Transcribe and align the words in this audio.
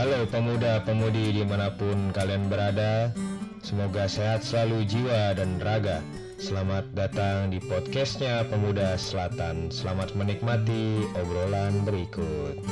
Halo 0.00 0.24
pemuda-pemudi 0.32 1.28
di 1.36 1.44
mana 1.44 1.76
pun 1.76 2.08
kalian 2.16 2.48
berada 2.48 3.12
Semoga 3.60 4.08
sehat 4.08 4.40
selalu 4.40 4.88
jiwa 4.88 5.36
dan 5.36 5.60
raga. 5.60 6.00
Selamat 6.40 6.88
datang 6.96 7.52
di 7.52 7.60
podcastnya 7.60 8.48
Pemuda 8.48 8.96
Selatan. 8.96 9.68
Selamat 9.68 10.16
menikmati 10.16 11.04
obrolan 11.20 11.84
berikut. 11.84 12.64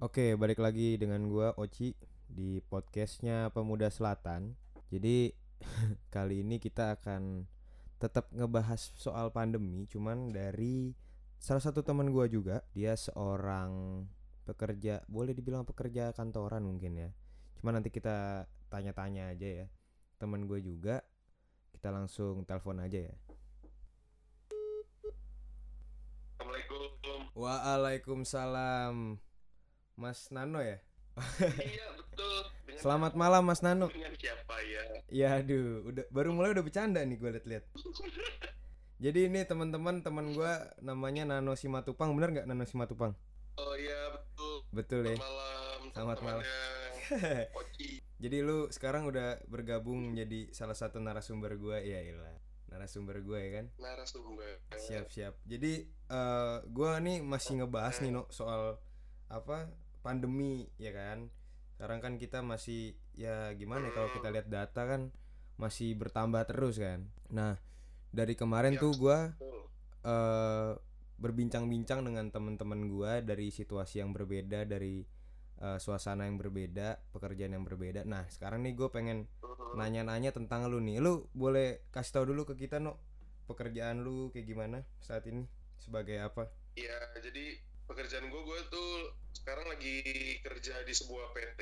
Oke, 0.00 0.40
balik 0.40 0.64
lagi 0.64 0.96
dengan 0.96 1.28
gua 1.28 1.52
Oci 1.60 1.92
di 2.32 2.64
podcastnya 2.64 3.52
Pemuda 3.52 3.92
Selatan. 3.92 4.56
Jadi 4.88 5.36
kali 6.16 6.40
ini 6.40 6.56
kita 6.56 6.96
akan 6.96 7.44
tetap 8.00 8.32
ngebahas 8.32 8.96
soal 8.96 9.28
pandemi, 9.28 9.84
cuman 9.84 10.32
dari 10.32 10.96
salah 11.40 11.64
satu 11.64 11.80
teman 11.80 12.12
gua 12.12 12.28
juga. 12.28 12.60
Dia 12.76 12.92
seorang 12.94 14.04
pekerja, 14.44 15.00
boleh 15.08 15.32
dibilang 15.32 15.64
pekerja 15.64 16.12
kantoran 16.12 16.62
mungkin 16.62 17.00
ya. 17.00 17.10
Cuma 17.56 17.72
nanti 17.72 17.88
kita 17.88 18.44
tanya-tanya 18.68 19.32
aja 19.32 19.64
ya. 19.64 19.66
Teman 20.20 20.44
gue 20.44 20.60
juga. 20.60 21.00
Kita 21.72 21.88
langsung 21.88 22.44
telepon 22.44 22.76
aja 22.84 23.08
ya. 23.08 23.14
Assalamualaikum. 26.36 27.20
Waalaikumsalam. 27.32 29.16
Mas 29.96 30.32
Nano 30.32 30.60
ya? 30.64 30.80
iya 31.60 31.86
betul. 31.96 32.40
Dengan 32.68 32.80
Selamat 32.80 33.12
malam 33.16 33.42
Mas 33.44 33.60
Nano. 33.60 33.92
Dengan 33.92 34.16
siapa 34.16 34.56
ya? 34.64 34.84
Ya 35.12 35.28
aduh, 35.40 35.84
udah 35.88 36.04
baru 36.08 36.32
mulai 36.32 36.52
udah 36.56 36.64
bercanda 36.64 37.04
nih 37.04 37.16
gue 37.20 37.30
liat-liat. 37.36 37.64
Jadi 39.00 39.32
ini 39.32 39.40
teman-teman 39.48 40.04
teman 40.04 40.36
gue 40.36 40.52
namanya 40.84 41.24
Nano 41.24 41.56
Simatupang, 41.56 42.12
bener 42.12 42.36
nggak 42.36 42.46
Nano 42.52 42.68
Simatupang? 42.68 43.16
Oh 43.56 43.72
iya 43.72 44.12
betul. 44.12 44.54
Betul 44.76 45.00
ya. 45.08 45.16
Selamat 45.16 45.24
malam. 45.24 45.80
Selamat 45.88 46.18
malam. 46.20 46.44
Jadi 48.22 48.36
lu 48.44 48.68
sekarang 48.68 49.08
udah 49.08 49.40
bergabung 49.48 50.12
menjadi 50.12 50.52
salah 50.52 50.76
satu 50.76 51.00
narasumber 51.00 51.56
gue, 51.56 51.80
ya 51.80 52.04
ilah. 52.12 52.36
Narasumber 52.68 53.24
gue 53.24 53.40
ya 53.40 53.50
kan. 53.56 53.66
narasumber. 53.80 54.60
Siap 54.76 55.08
siap. 55.08 55.32
Jadi 55.48 55.88
eh 55.88 56.56
gue 56.68 56.90
nih 57.00 57.24
masih 57.24 57.64
ngebahas 57.64 58.04
nih 58.04 58.12
no 58.12 58.28
soal 58.28 58.76
apa 59.32 59.72
pandemi 60.04 60.68
ya 60.76 60.92
kan. 60.92 61.32
Sekarang 61.72 62.04
kan 62.04 62.12
kita 62.20 62.44
masih 62.44 63.00
ya 63.16 63.48
gimana 63.56 63.88
ya, 63.88 63.96
kalau 63.96 64.12
kita 64.12 64.28
lihat 64.28 64.52
data 64.52 64.84
kan 64.84 65.08
masih 65.56 65.96
bertambah 65.96 66.44
terus 66.52 66.76
kan. 66.76 67.08
Nah 67.32 67.56
dari 68.10 68.34
kemarin 68.34 68.74
Ya, 68.74 68.80
tuh 68.80 68.92
gue 68.96 69.18
Betul. 69.32 69.60
eh 70.04 70.72
berbincang-bincang 71.20 72.00
dengan 72.00 72.32
teman-teman 72.32 72.88
gua 72.88 73.20
dari 73.20 73.52
situasi 73.52 74.00
yang 74.00 74.10
berbeda 74.10 74.64
dari 74.64 75.04
eh, 75.60 75.76
suasana 75.76 76.24
yang 76.24 76.40
berbeda 76.40 77.12
pekerjaan 77.12 77.52
yang 77.52 77.62
berbeda 77.62 78.00
nah 78.02 78.24
sekarang 78.26 78.64
nih 78.64 78.72
gue 78.72 78.88
pengen 78.88 79.28
Mhm. 79.38 79.76
nanya-nanya 79.76 80.32
tentang 80.32 80.64
lu 80.66 80.80
nih 80.80 80.96
lu 80.98 81.28
boleh 81.30 81.84
kasih 81.90 82.16
tahu 82.16 82.32
dulu 82.32 82.48
ke 82.48 82.56
kita 82.58 82.80
no 82.80 82.96
pekerjaan 83.44 84.00
lu 84.00 84.32
kayak 84.32 84.48
gimana 84.48 84.80
saat 84.98 85.26
ini 85.26 85.44
sebagai 85.76 86.16
apa 86.18 86.48
Iya 86.72 86.96
jadi 87.20 87.60
pekerjaan 87.84 88.24
gue 88.24 88.40
gue 88.40 88.60
tuh 88.68 88.90
sekarang 89.34 89.68
lagi 89.68 90.00
kerja 90.40 90.80
di 90.80 90.94
sebuah 90.94 91.34
PT. 91.34 91.60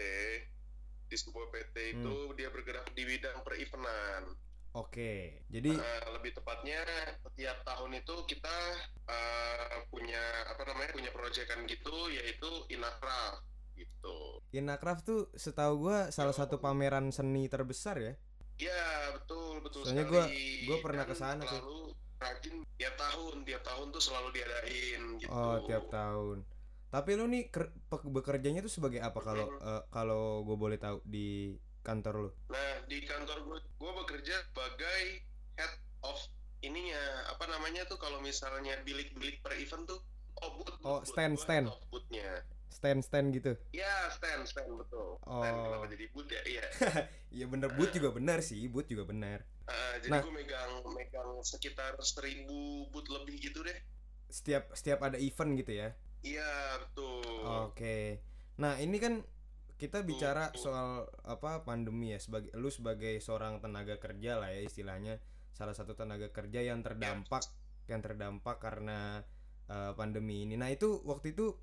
Di 1.08 1.16
sebuah 1.16 1.48
PT 1.48 1.76
itu 1.96 2.12
Hmm. 2.22 2.36
dia 2.36 2.48
bergerak 2.48 2.92
di 2.92 3.02
bidang 3.02 3.42
per-evenan. 3.42 4.28
Oke 4.72 5.12
jadi 5.48 5.70
Eh, 5.72 6.02
lebih 6.12 6.32
tepatnya 6.32 6.80
setiap 7.20 7.58
tahun 7.62 7.96
itu 7.96 8.14
kita 8.26 8.56
eh, 9.06 9.76
punya 9.88 10.22
apa 10.46 10.62
namanya 10.64 10.90
punya 10.92 11.10
proyekan 11.10 11.64
gitu 11.64 12.08
yaitu 12.08 12.50
Inacraft 12.68 13.44
gitu. 13.74 14.42
Inacraft 14.50 15.02
tuh 15.04 15.20
setahu 15.32 15.88
gua 15.88 16.10
salah 16.10 16.34
satu 16.34 16.58
pameran 16.58 17.08
seni 17.08 17.46
terbesar 17.46 17.96
ya 17.98 18.14
Ya 18.58 19.14
betul 19.14 19.62
betul 19.62 19.86
Soalnya 19.86 20.04
gua- 20.10 20.30
gua 20.66 20.76
pernah 20.82 21.06
Dan 21.06 21.10
ke 21.10 21.16
sana 21.16 21.42
tuh. 21.46 21.54
Selalu 21.54 21.78
rajin 22.18 22.54
tiap 22.74 22.94
tahun 22.98 23.34
tiap 23.46 23.62
tahun 23.62 23.86
tuh 23.94 24.02
selalu 24.02 24.28
diadain 24.34 25.02
gitu. 25.22 25.30
oh 25.30 25.62
tiap 25.62 25.86
tahun 25.86 26.42
tapi 26.88 27.10
lu 27.14 27.28
nih 27.28 27.46
bekerjanya 28.10 28.58
tuh 28.58 28.72
sebagai 28.72 28.98
apa 28.98 29.20
kalau 29.22 29.46
eh, 29.54 29.82
kalau 29.86 30.42
gue 30.42 30.56
boleh 30.56 30.80
tahu 30.80 30.98
di 31.06 31.54
kantor 31.88 32.14
lu 32.18 32.30
Nah 32.46 32.68
di 32.84 33.00
kantor 33.02 33.38
gue 33.42 33.58
gue 33.74 33.92
bekerja 33.96 34.34
sebagai 34.44 35.02
head 35.56 35.72
of 36.02 36.20
ininya 36.60 37.00
apa 37.28 37.48
namanya 37.48 37.82
tuh 37.84 37.96
kalau 37.96 38.20
misalnya 38.20 38.76
bilik-bilik 38.82 39.40
per 39.40 39.54
event 39.54 39.86
tuh 39.86 40.00
oh 40.36 40.50
booth, 40.54 40.76
Oh, 40.80 41.00
stand, 41.02 41.34
stand. 41.36 41.66
boothnya. 41.88 42.44
stand 42.68 43.00
stand 43.00 43.32
gitu 43.32 43.56
Ya 43.70 44.06
stand 44.08 44.44
stand 44.44 44.70
betul. 44.76 45.16
Stand 45.18 45.56
Oh. 45.56 45.64
kenapa 45.66 45.86
jadi 45.88 46.04
booth 46.08 46.28
ya? 46.28 46.42
Iya. 46.44 46.64
Iya 47.30 47.44
bener 47.44 47.68
boot 47.70 47.90
juga 47.90 48.08
benar 48.10 48.38
sih 48.40 48.64
boot 48.66 48.86
juga 48.86 49.04
benar 49.04 49.42
Ah, 49.64 49.96
jadi 49.98 50.08
Nah. 50.10 50.22
gue 50.22 50.32
megang 50.34 50.72
megang 50.88 51.30
sekitar 51.42 51.92
seribu 52.00 52.56
boot 52.88 53.08
lebih 53.08 53.36
gitu 53.42 53.60
deh. 53.60 53.76
setiap 54.28 54.68
setiap 54.72 55.00
ada 55.02 55.16
event 55.16 55.56
gitu 55.56 55.72
ya 55.74 55.88
Iya 56.20 56.52
betul. 56.78 57.40
oke 57.64 58.20
nah 58.56 58.74
ini 58.76 58.96
kan 58.96 59.22
kita 59.78 60.02
bicara 60.02 60.50
soal 60.58 61.06
apa 61.22 61.62
pandemi 61.62 62.10
ya 62.10 62.18
sebagai 62.18 62.50
lu 62.58 62.66
sebagai 62.66 63.22
seorang 63.22 63.62
tenaga 63.62 64.02
kerja 64.02 64.42
lah 64.42 64.50
ya 64.50 64.66
istilahnya. 64.66 65.22
Salah 65.54 65.72
satu 65.72 65.94
tenaga 65.94 66.34
kerja 66.34 66.66
yang 66.66 66.82
terdampak 66.82 67.46
yang 67.86 68.02
terdampak 68.02 68.58
karena 68.58 69.22
eh, 69.70 69.94
pandemi 69.94 70.42
ini. 70.42 70.58
Nah 70.58 70.68
itu 70.74 70.98
waktu 71.06 71.32
itu 71.32 71.54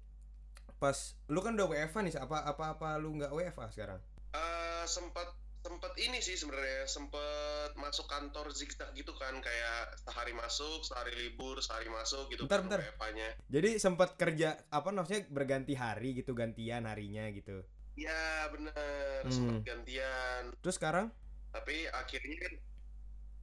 pas 0.80 0.96
lu 1.28 1.44
kan 1.44 1.60
udah 1.60 1.68
WFA 1.68 2.00
nih 2.08 2.16
apa 2.16 2.48
apa 2.48 2.80
apa 2.80 2.90
lu 2.96 3.20
nggak 3.20 3.36
WFA 3.36 3.68
sekarang? 3.76 4.00
Eh, 4.32 4.86
sempat 4.88 5.36
sempat 5.66 5.98
ini 5.98 6.22
sih 6.22 6.38
sebenarnya 6.38 6.86
sempat 6.86 7.74
masuk 7.76 8.06
kantor 8.06 8.54
zigzag 8.54 8.94
gitu 8.94 9.12
kan 9.18 9.34
kayak 9.42 9.98
sehari 9.98 10.32
masuk 10.38 10.86
sehari 10.86 11.12
libur 11.18 11.58
sehari 11.58 11.90
masuk 11.90 12.30
gitu 12.32 12.46
Bentar, 12.48 12.64
kan 12.64 12.80
bentar. 12.80 13.34
Jadi 13.50 13.82
sempat 13.82 14.16
kerja 14.16 14.56
apa 14.72 14.94
maksudnya 14.94 15.26
berganti 15.28 15.74
hari 15.76 16.16
gitu 16.16 16.38
gantian 16.38 16.86
harinya 16.86 17.28
gitu 17.34 17.66
Ya 17.96 18.52
bener. 18.52 19.24
Hmm. 19.24 19.32
sempat 19.32 19.60
gantian. 19.64 20.44
Terus 20.60 20.76
sekarang? 20.76 21.08
Tapi 21.56 21.88
akhirnya 21.90 22.38
kan 22.44 22.54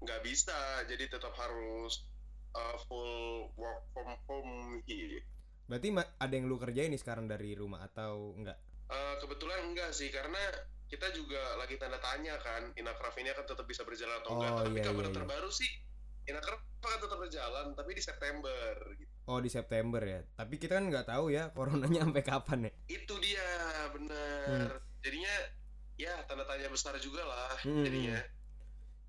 nggak 0.04 0.20
bisa. 0.24 0.84
Jadi 0.86 1.04
tetap 1.08 1.32
harus 1.36 2.04
uh, 2.52 2.76
full 2.86 3.48
work 3.56 3.82
from 3.96 4.12
home 4.28 4.80
here. 4.84 5.24
berarti 5.62 5.88
ada 5.94 6.34
yang 6.36 6.52
lu 6.52 6.60
kerjain 6.60 6.92
nih 6.92 7.00
sekarang 7.00 7.24
dari 7.24 7.56
rumah 7.56 7.86
atau 7.88 8.36
enggak 8.36 8.58
Uh, 8.92 9.16
kebetulan 9.24 9.72
enggak 9.72 9.88
sih. 9.96 10.12
Karena 10.12 10.36
kita 10.84 11.08
juga 11.16 11.40
lagi 11.56 11.80
tanda 11.80 11.96
tanya 11.96 12.36
kan. 12.44 12.76
Inacraft 12.76 13.24
ini 13.24 13.32
akan 13.32 13.46
tetap 13.48 13.64
bisa 13.64 13.88
berjalan 13.88 14.20
atau 14.20 14.36
enggak. 14.36 14.52
Oh, 14.52 14.60
tapi 14.69 14.78
iya, 14.78 14.84
kabar 14.84 15.00
iya, 15.00 15.08
iya. 15.08 15.16
terbaru 15.16 15.48
sih 15.48 15.72
Inacraft 16.25 16.62
akan 16.83 16.99
tetap 16.99 17.19
berjalan 17.19 17.66
tapi 17.72 17.91
di 17.94 18.03
September 18.03 18.75
gitu. 18.94 19.10
Oh 19.25 19.38
di 19.38 19.47
September 19.47 20.03
ya. 20.03 20.21
Tapi 20.34 20.59
kita 20.59 20.78
kan 20.78 20.91
nggak 20.91 21.06
tahu 21.06 21.31
ya 21.31 21.50
coronanya 21.55 22.03
sampai 22.06 22.22
kapan 22.22 22.59
ya. 22.66 22.72
itu 22.91 23.15
dia 23.19 23.47
bener 23.94 24.82
jadinya 24.99 25.34
ya 25.94 26.15
tanda 26.27 26.43
tanya 26.43 26.66
besar 26.66 26.94
juga 26.99 27.22
lah 27.22 27.55
Hmm. 27.62 27.82
jadinya 27.87 28.19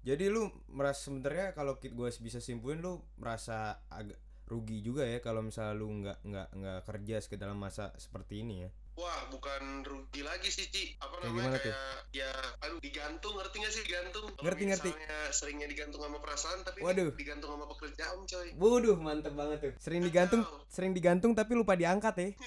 Jadi 0.03 0.28
lu 0.28 0.52
merasa 0.68 1.07
sebenarnya 1.07 1.56
kalau 1.56 1.79
gue 1.79 2.09
bisa 2.19 2.44
simpulin 2.44 2.84
lu 2.84 3.00
merasa 3.16 3.79
agak 3.88 4.19
rugi 4.52 4.84
juga 4.84 5.07
ya 5.07 5.23
kalau 5.23 5.40
misalnya 5.40 5.73
lu 5.79 5.88
nggak 6.03 6.19
nggak 6.28 6.47
nggak 6.59 6.79
kerja 6.84 7.16
ke 7.23 7.40
dalam 7.40 7.56
masa 7.56 7.96
seperti 7.96 8.44
ini 8.44 8.68
ya. 8.68 8.69
Wah, 8.93 9.25
bukan 9.33 9.81
rugi 9.81 10.21
lagi 10.21 10.53
sih, 10.53 10.69
Ci. 10.69 10.93
Apa 11.01 11.17
Kayak 11.17 11.25
namanya 11.25 11.41
gimana 11.41 11.57
tuh? 11.57 11.73
kayak 11.73 11.97
ya 12.13 12.31
aduh 12.61 12.77
digantung, 12.77 13.33
ngerti 13.41 13.55
gak 13.57 13.73
sih 13.73 13.81
digantung? 13.81 14.25
Ngerti, 14.37 14.63
ngerti. 14.69 14.89
seringnya 15.33 15.65
digantung 15.65 16.01
sama 16.05 16.17
perasaan 16.21 16.61
tapi 16.61 16.85
Waduh. 16.85 17.09
digantung 17.17 17.49
sama 17.57 17.65
pekerjaan, 17.65 18.21
coy. 18.21 18.47
Waduh 18.53 18.97
mantep 19.01 19.33
banget 19.33 19.57
tuh. 19.65 19.73
Sering 19.81 20.05
digantung, 20.05 20.45
sering 20.69 20.93
digantung 20.93 21.34
tapi 21.34 21.57
lupa 21.57 21.73
diangkat 21.73 22.13
ya. 22.22 22.28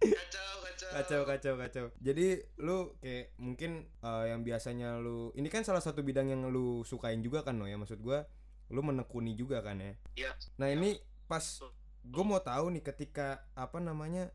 kacau, 0.00 0.52
kacau. 0.64 0.88
Kacau 0.96 1.20
kacau 1.28 1.54
kacau. 1.60 1.84
Jadi 2.00 2.26
lu 2.56 2.96
kayak 3.00 3.36
mungkin 3.36 3.84
eh, 4.00 4.24
yang 4.32 4.40
biasanya 4.40 4.96
lu 4.96 5.28
ini 5.36 5.52
kan 5.52 5.60
salah 5.60 5.84
satu 5.84 6.00
bidang 6.00 6.32
yang 6.32 6.48
lu 6.48 6.80
sukain 6.88 7.20
juga 7.20 7.44
kan 7.44 7.56
no 7.56 7.68
ya 7.68 7.76
maksud 7.76 8.00
gua 8.00 8.24
lu 8.72 8.80
menekuni 8.80 9.36
juga 9.36 9.60
kan 9.60 9.76
ya. 9.76 9.92
Iya. 10.16 10.32
Nah 10.56 10.72
ini 10.72 10.98
pas 11.26 11.42
gue 12.06 12.24
mau 12.24 12.38
tahu 12.38 12.70
nih 12.70 12.82
ketika 12.86 13.42
apa 13.58 13.82
namanya 13.82 14.30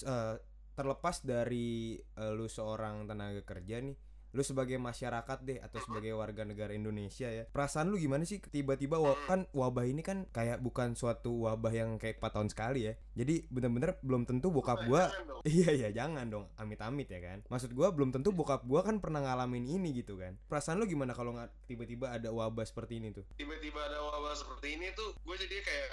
eh, 0.00 0.36
terlepas 0.72 1.20
dari 1.20 1.68
eh, 1.98 2.32
lu 2.32 2.46
seorang 2.46 3.04
tenaga 3.04 3.42
kerja 3.42 3.82
nih 3.82 3.96
lu 4.30 4.46
sebagai 4.46 4.78
masyarakat 4.78 5.42
deh 5.42 5.58
atau 5.58 5.82
sebagai 5.82 6.14
warga 6.14 6.46
negara 6.46 6.70
Indonesia 6.70 7.26
ya 7.26 7.50
perasaan 7.50 7.90
lu 7.90 7.98
gimana 7.98 8.22
sih 8.22 8.38
tiba-tiba 8.38 9.02
wa- 9.02 9.18
kan 9.26 9.50
wabah 9.50 9.82
ini 9.82 10.06
kan 10.06 10.22
kayak 10.30 10.62
bukan 10.62 10.94
suatu 10.94 11.50
wabah 11.50 11.74
yang 11.74 11.98
kayak 11.98 12.22
4 12.22 12.38
tahun 12.38 12.46
sekali 12.46 12.86
ya. 12.86 12.94
Jadi 13.18 13.50
bener-bener 13.50 13.98
belum 14.06 14.30
tentu 14.30 14.54
bokap 14.54 14.86
gua. 14.86 15.10
Iya 15.40 15.72
iya 15.72 15.88
jangan 15.90 16.30
dong. 16.30 16.46
Amit-amit 16.54 17.10
ya 17.10 17.18
kan. 17.18 17.42
Maksud 17.50 17.74
gua 17.74 17.90
belum 17.90 18.14
tentu 18.14 18.30
bokap 18.30 18.62
gua 18.62 18.86
kan 18.86 19.02
pernah 19.02 19.18
ngalamin 19.18 19.66
ini 19.66 19.90
gitu 19.98 20.14
kan. 20.14 20.38
Perasaan 20.46 20.78
lu 20.78 20.86
gimana 20.86 21.10
kalau 21.10 21.34
nggak 21.34 21.66
tiba-tiba 21.66 22.14
ada 22.14 22.30
wabah 22.30 22.62
seperti 22.62 23.02
ini 23.02 23.10
tuh? 23.10 23.26
Tiba-tiba 23.34 23.82
ada 23.82 23.98
wabah 23.98 24.36
seperti 24.36 24.78
ini 24.78 24.94
tuh 24.94 25.10
gue 25.26 25.36
jadi 25.40 25.58
kayak 25.58 25.88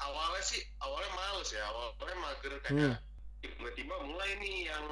awalnya 0.00 0.40
sih 0.40 0.62
awalnya 0.80 1.10
males 1.12 1.48
ya 1.52 1.62
awalnya 1.68 2.16
mager 2.16 2.52
kayak 2.64 2.96
tiba-tiba 3.44 3.94
mulai 4.04 4.30
nih 4.40 4.72
yang 4.72 4.86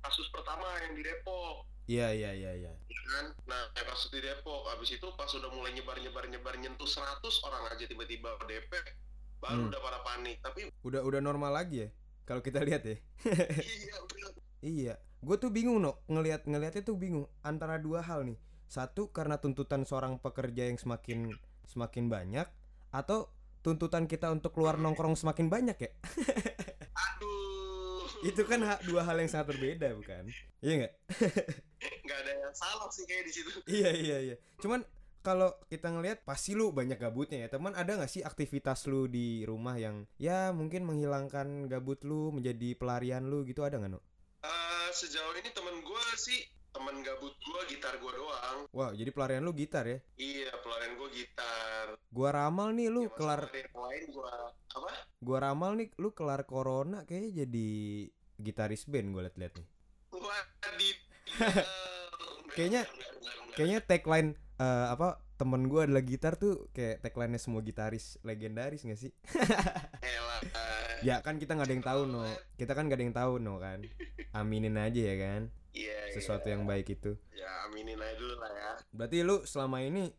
kasus 0.00 0.28
pertama 0.32 0.64
yang 0.86 0.96
di 0.96 1.02
Depok. 1.04 1.68
Iya 1.90 2.14
iya 2.14 2.30
iya 2.32 2.52
iya. 2.54 2.72
Ya 2.72 3.00
kan? 3.10 3.26
Nah 3.44 3.62
kasus 3.74 4.08
di 4.14 4.20
Depok 4.22 4.64
abis 4.72 4.96
itu 4.96 5.06
pas 5.18 5.28
udah 5.28 5.50
mulai 5.52 5.74
nyebar 5.76 5.98
nyebar 5.98 6.24
nyebar 6.30 6.54
nyentuh 6.56 6.86
100 6.86 7.20
orang 7.46 7.62
aja 7.68 7.84
tiba-tiba 7.84 8.32
DP 8.48 8.72
baru 9.40 9.66
Hmm. 9.66 9.68
udah 9.72 9.80
pada 9.80 9.98
panik. 10.04 10.36
Tapi 10.40 10.60
Udah 10.84 11.00
udah 11.04 11.20
normal 11.20 11.52
lagi 11.52 11.84
ya? 11.84 11.88
Kalau 12.24 12.40
kita 12.40 12.62
lihat 12.64 12.82
ya? 12.86 12.96
Iya. 13.60 13.96
Iya. 14.60 14.94
Gue 15.20 15.36
tuh 15.36 15.52
bingung 15.52 15.80
no 15.80 16.00
Ngeliat 16.08 16.44
ngeliatnya 16.48 16.84
tuh 16.84 16.96
bingung. 16.96 17.28
Antara 17.44 17.80
dua 17.80 18.00
hal 18.04 18.24
nih. 18.28 18.38
Satu 18.70 19.10
karena 19.10 19.40
tuntutan 19.40 19.82
seorang 19.82 20.20
pekerja 20.20 20.68
yang 20.68 20.78
semakin 20.78 21.32
Semakin 21.66 22.06
banyak 22.06 22.46
Atau 22.94 23.34
tuntutan 23.60 24.08
kita 24.08 24.32
untuk 24.32 24.56
keluar 24.56 24.80
nongkrong 24.80 25.16
semakin 25.16 25.52
banyak 25.52 25.76
ya 25.76 25.90
Itu 28.20 28.42
kan 28.44 28.60
ha- 28.62 28.82
dua 28.84 29.02
hal 29.02 29.16
yang 29.16 29.30
sangat 29.32 29.56
berbeda 29.56 29.96
bukan? 29.96 30.28
Iya 30.60 30.72
nggak? 30.84 30.92
nggak 32.04 32.18
ada 32.20 32.32
yang 32.36 32.54
salah 32.54 32.88
sih 32.92 33.04
kayak 33.08 33.24
di 33.24 33.32
situ. 33.32 33.50
Iya 33.64 33.90
iya 33.96 34.16
iya. 34.20 34.36
Cuman 34.60 34.84
kalau 35.20 35.52
kita 35.68 35.88
ngelihat 35.88 36.24
pasti 36.24 36.52
lu 36.52 36.72
banyak 36.72 36.96
gabutnya 36.96 37.44
ya. 37.44 37.48
Teman 37.48 37.72
ada 37.72 37.96
nggak 37.96 38.08
sih 38.08 38.20
aktivitas 38.20 38.84
lu 38.86 39.08
di 39.08 39.44
rumah 39.44 39.76
yang 39.76 40.04
ya 40.16 40.52
mungkin 40.52 40.84
menghilangkan 40.84 41.68
gabut 41.68 42.00
lu 42.04 42.28
menjadi 42.30 42.76
pelarian 42.76 43.24
lu 43.24 43.44
gitu 43.44 43.64
ada 43.64 43.76
nggak 43.76 43.92
no 43.92 44.00
Eh, 44.40 44.88
sejauh 44.90 45.36
ini 45.36 45.52
temen 45.52 45.80
gue 45.80 46.04
sih 46.16 46.40
temen 46.70 47.02
gabut 47.02 47.34
gue 47.36 47.60
gitar 47.68 47.96
gue 47.96 48.12
doang. 48.14 48.64
Wow 48.70 48.92
jadi 48.92 49.10
pelarian 49.10 49.42
lu 49.42 49.52
gitar 49.52 49.84
ya? 49.84 49.98
Iya 50.16 50.52
pelarian 50.60 50.96
gue 50.96 51.08
gitar. 51.12 51.86
Gua 52.08 52.30
ramal 52.30 52.72
nih 52.72 52.88
lu 52.88 53.04
Ya, 53.06 53.12
kelar 53.12 53.42
yang 53.52 53.76
lain 53.76 54.04
gue 54.08 54.32
apa? 54.72 54.90
Gua 55.18 55.38
ramal 55.40 55.74
nih 55.74 55.90
lu 55.96 56.10
kelar 56.10 56.44
corona 56.44 57.02
kayaknya 57.04 57.44
jadi 57.44 57.68
gitaris 58.36 58.86
band 58.86 59.10
gue 59.10 59.22
liat-liat 59.22 59.52
nih. 59.54 59.68
Kayaknya- 62.50 62.88
kayaknya 63.52 63.80
tagline 63.80 64.30
eh, 64.56 64.86
apa 64.90 65.22
temen 65.36 65.66
gua 65.66 65.86
adalah 65.88 66.02
gitar 66.02 66.36
tuh 66.36 66.68
kayak 66.70 67.00
tagline 67.00 67.38
semua 67.38 67.62
gitaris 67.62 68.18
legendaris 68.20 68.84
gak 68.84 68.98
sih? 68.98 69.12
Elah. 70.04 70.40
ya 71.00 71.24
kan 71.24 71.40
kita 71.40 71.56
nggak 71.56 71.64
ada 71.64 71.74
yang 71.74 71.86
tahu 71.86 72.00
no 72.04 72.20
kita 72.60 72.76
kan 72.76 72.84
nggak 72.84 72.98
ada 73.00 73.04
yang 73.06 73.16
tahu 73.16 73.32
no 73.38 73.56
kan. 73.56 73.80
Aminin 74.38 74.76
aja 74.76 75.00
ya 75.00 75.16
kan? 75.16 75.42
Iya. 75.70 76.10
sesuatu 76.10 76.50
yang 76.50 76.66
baik 76.66 76.90
itu. 76.90 77.14
Ya 77.30 77.46
aminin 77.70 77.94
aja 77.96 78.18
dulu 78.18 78.34
lah 78.42 78.50
ya. 78.50 78.70
berarti 78.90 79.22
lu 79.22 79.46
selama 79.46 79.78
ini 79.80 80.10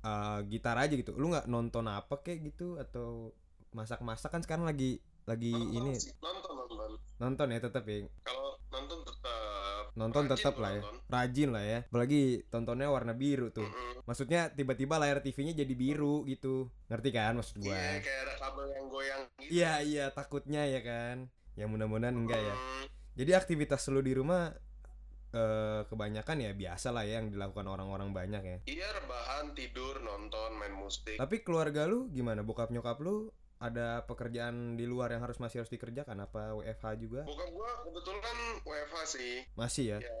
eh, 0.00 0.38
gitar 0.48 0.80
aja 0.80 0.96
gitu. 0.96 1.12
Lu 1.14 1.28
nggak 1.28 1.46
nonton 1.46 1.84
apa 1.86 2.24
kayak 2.24 2.50
gitu 2.50 2.80
atau 2.80 3.30
masak-masak 3.74 4.30
kan 4.30 4.40
sekarang 4.40 4.64
lagi 4.64 4.98
lagi 5.24 5.50
Nonton 5.50 5.74
ini 5.74 5.92
sih, 5.94 6.12
nonton 6.18 6.52
nonton. 6.54 6.90
nonton 7.16 7.46
ya 7.48 7.58
tetap 7.58 7.84
ya 7.84 8.06
Kalau 8.22 8.54
nonton 8.68 8.98
tetap. 9.02 9.82
nonton 9.94 10.24
tetap 10.26 10.54
lah 10.56 10.70
ya 10.70 10.80
nonton. 10.80 10.96
rajin 11.06 11.48
lah 11.50 11.64
ya 11.64 11.78
apalagi 11.82 12.22
tontonnya 12.48 12.88
warna 12.88 13.12
biru 13.12 13.48
tuh 13.48 13.64
Mm-mm. 13.64 14.04
maksudnya 14.04 14.48
tiba-tiba 14.48 14.94
layar 14.96 15.18
TV-nya 15.18 15.54
jadi 15.56 15.74
biru 15.74 16.22
gitu 16.24 16.68
ngerti 16.86 17.10
kan 17.10 17.34
maksud 17.34 17.58
gua 17.58 17.72
Iya 17.72 17.98
kayak 18.00 18.20
ada 18.20 18.34
kabel 18.38 18.66
yang 18.70 18.86
goyang 18.88 19.22
gitu. 19.38 19.50
iya 19.50 19.72
iya 19.80 20.04
takutnya 20.08 20.62
ya 20.64 20.80
kan 20.80 21.26
ya 21.54 21.64
mudah-mudahan 21.64 22.12
enggak 22.12 22.40
ya 22.40 22.54
jadi 23.14 23.30
aktivitas 23.36 23.86
lu 23.88 24.00
di 24.00 24.12
rumah 24.12 24.50
eh 25.30 25.82
kebanyakan 25.84 26.36
ya 26.40 26.50
biasa 26.52 26.90
lah 26.90 27.02
ya 27.02 27.18
yang 27.18 27.26
dilakukan 27.28 27.64
orang-orang 27.64 28.10
banyak 28.10 28.42
ya 28.44 28.58
Iya 28.68 28.86
rebahan 28.92 29.50
tidur 29.52 29.98
nonton 29.98 30.54
main 30.54 30.70
musik. 30.72 31.14
Tapi 31.14 31.42
keluarga 31.42 31.86
lu 31.86 32.06
gimana? 32.08 32.42
Bokap 32.42 32.70
nyokap 32.70 32.98
lu 32.98 33.34
ada 33.64 34.04
pekerjaan 34.04 34.76
di 34.76 34.84
luar 34.84 35.08
yang 35.08 35.24
harus 35.24 35.40
masih 35.40 35.64
harus 35.64 35.72
dikerjakan 35.72 36.20
apa 36.20 36.52
WFH 36.54 36.84
juga? 37.00 37.24
Bokap 37.24 37.48
gua 37.48 37.70
kebetulan 37.80 38.36
WFH 38.60 38.96
sih. 39.08 39.32
Masih 39.56 39.84
ya? 39.88 39.98
Ya 39.98 40.12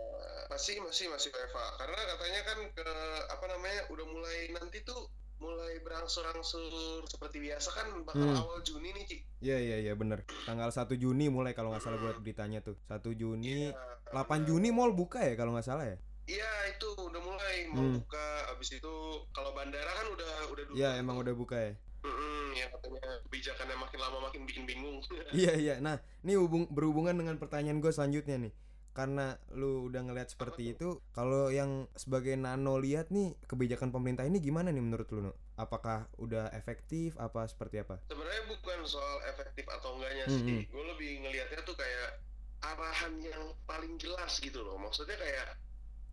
masih 0.46 0.76
masih 0.80 1.08
masih 1.08 1.28
WFH 1.28 1.58
karena 1.76 2.00
katanya 2.06 2.40
kan 2.42 2.58
ke 2.70 2.86
apa 3.26 3.44
namanya 3.46 3.80
udah 3.88 4.06
mulai 4.06 4.38
nanti 4.50 4.80
tuh 4.80 5.08
mulai 5.34 5.76
berangsur-angsur 5.82 6.72
seperti 7.04 7.42
biasa 7.42 7.68
kan 7.70 7.86
bakal 8.02 8.22
Hmm. 8.22 8.38
awal 8.38 8.60
Juni 8.62 8.92
nih 8.92 9.04
Cik. 9.04 9.20
Iya 9.42 9.56
iya 9.58 9.76
iya 9.82 9.92
bener 9.92 10.24
Tanggal 10.44 10.70
1 10.70 10.94
Juni 10.94 11.28
mulai 11.28 11.52
kalau 11.52 11.68
nggak 11.68 11.82
salah 11.82 11.98
liat 11.98 12.16
beritanya 12.18 12.60
tuh 12.60 12.78
1 12.86 13.12
Juni 13.12 13.68
Iya, 13.68 13.76
8 14.14 14.46
Juni 14.46 14.70
mall 14.70 14.94
buka 14.94 15.20
ya 15.20 15.34
kalau 15.34 15.52
nggak 15.52 15.66
salah 15.66 15.84
ya? 15.84 15.96
Iya 16.24 16.50
itu 16.70 16.88
udah 16.94 17.20
mulai 17.20 17.56
mau 17.68 17.82
Hmm. 17.82 17.98
buka 17.98 18.24
abis 18.54 18.78
itu 18.78 18.94
kalau 19.32 19.52
bandara 19.52 19.90
kan 19.90 20.06
udah 20.08 20.32
udah. 20.48 20.64
Iya 20.72 20.90
emang 20.96 21.18
udah 21.18 21.34
buka 21.34 21.56
ya? 21.58 21.72
Mm-mm, 22.04 22.33
yang 22.56 22.70
katanya 22.70 23.02
kebijakannya 23.26 23.76
makin 23.76 23.98
lama 24.00 24.18
makin 24.24 24.42
bikin 24.44 24.64
bingung. 24.64 24.98
Iya 25.34 25.52
iya 25.54 25.74
Nah 25.78 25.98
ini 26.22 26.38
hubung, 26.38 26.70
berhubungan 26.70 27.14
dengan 27.14 27.36
pertanyaan 27.36 27.78
gue 27.78 27.90
selanjutnya 27.90 28.38
nih 28.38 28.54
karena 28.94 29.34
lu 29.50 29.90
udah 29.90 30.06
ngeliat 30.06 30.30
seperti 30.30 30.70
itu 30.70 31.02
kalau 31.10 31.50
yang 31.50 31.90
sebagai 31.98 32.38
nano 32.38 32.78
lihat 32.78 33.10
nih 33.10 33.34
kebijakan 33.42 33.90
pemerintah 33.90 34.22
ini 34.22 34.38
gimana 34.38 34.70
nih 34.70 34.78
menurut 34.78 35.10
lu 35.10 35.18
no? 35.18 35.32
apakah 35.58 36.06
udah 36.14 36.54
efektif 36.54 37.18
apa 37.18 37.42
seperti 37.50 37.82
apa 37.82 37.98
Sebenarnya 38.06 38.46
bukan 38.46 38.78
soal 38.86 39.18
efektif 39.26 39.66
atau 39.66 39.98
enggaknya 39.98 40.30
Hmm, 40.30 40.38
sih. 40.46 40.62
Gue 40.70 40.84
lebih 40.94 41.26
ngelihatnya 41.26 41.66
tuh 41.66 41.74
kayak 41.74 42.22
arahan 42.62 43.18
yang 43.18 43.42
paling 43.66 43.98
jelas 43.98 44.38
gitu 44.38 44.62
loh. 44.62 44.78
Maksudnya 44.78 45.18
kayak 45.18 45.58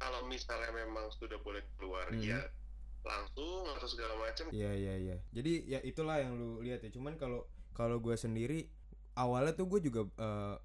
kalau 0.02 0.26
misalnya 0.26 0.74
memang 0.74 1.06
sudah 1.14 1.38
boleh 1.46 1.62
keluar 1.78 2.10
Hmm. 2.10 2.18
ya 2.18 2.42
langsung 3.02 3.66
atau 3.68 3.88
segala 3.90 4.14
macam. 4.16 4.50
Iya 4.54 4.72
iya 4.74 4.94
iya. 4.98 5.16
Jadi 5.34 5.54
ya 5.68 5.80
itulah 5.82 6.22
yang 6.22 6.38
lu 6.38 6.62
lihat 6.62 6.86
ya. 6.86 6.90
Cuman 6.94 7.18
kalau 7.18 7.46
kalau 7.74 7.98
gue 7.98 8.14
sendiri 8.14 8.70
awalnya 9.16 9.58
tuh 9.58 9.68
gue 9.68 9.80
juga 9.82 10.02
eh, 10.18 10.56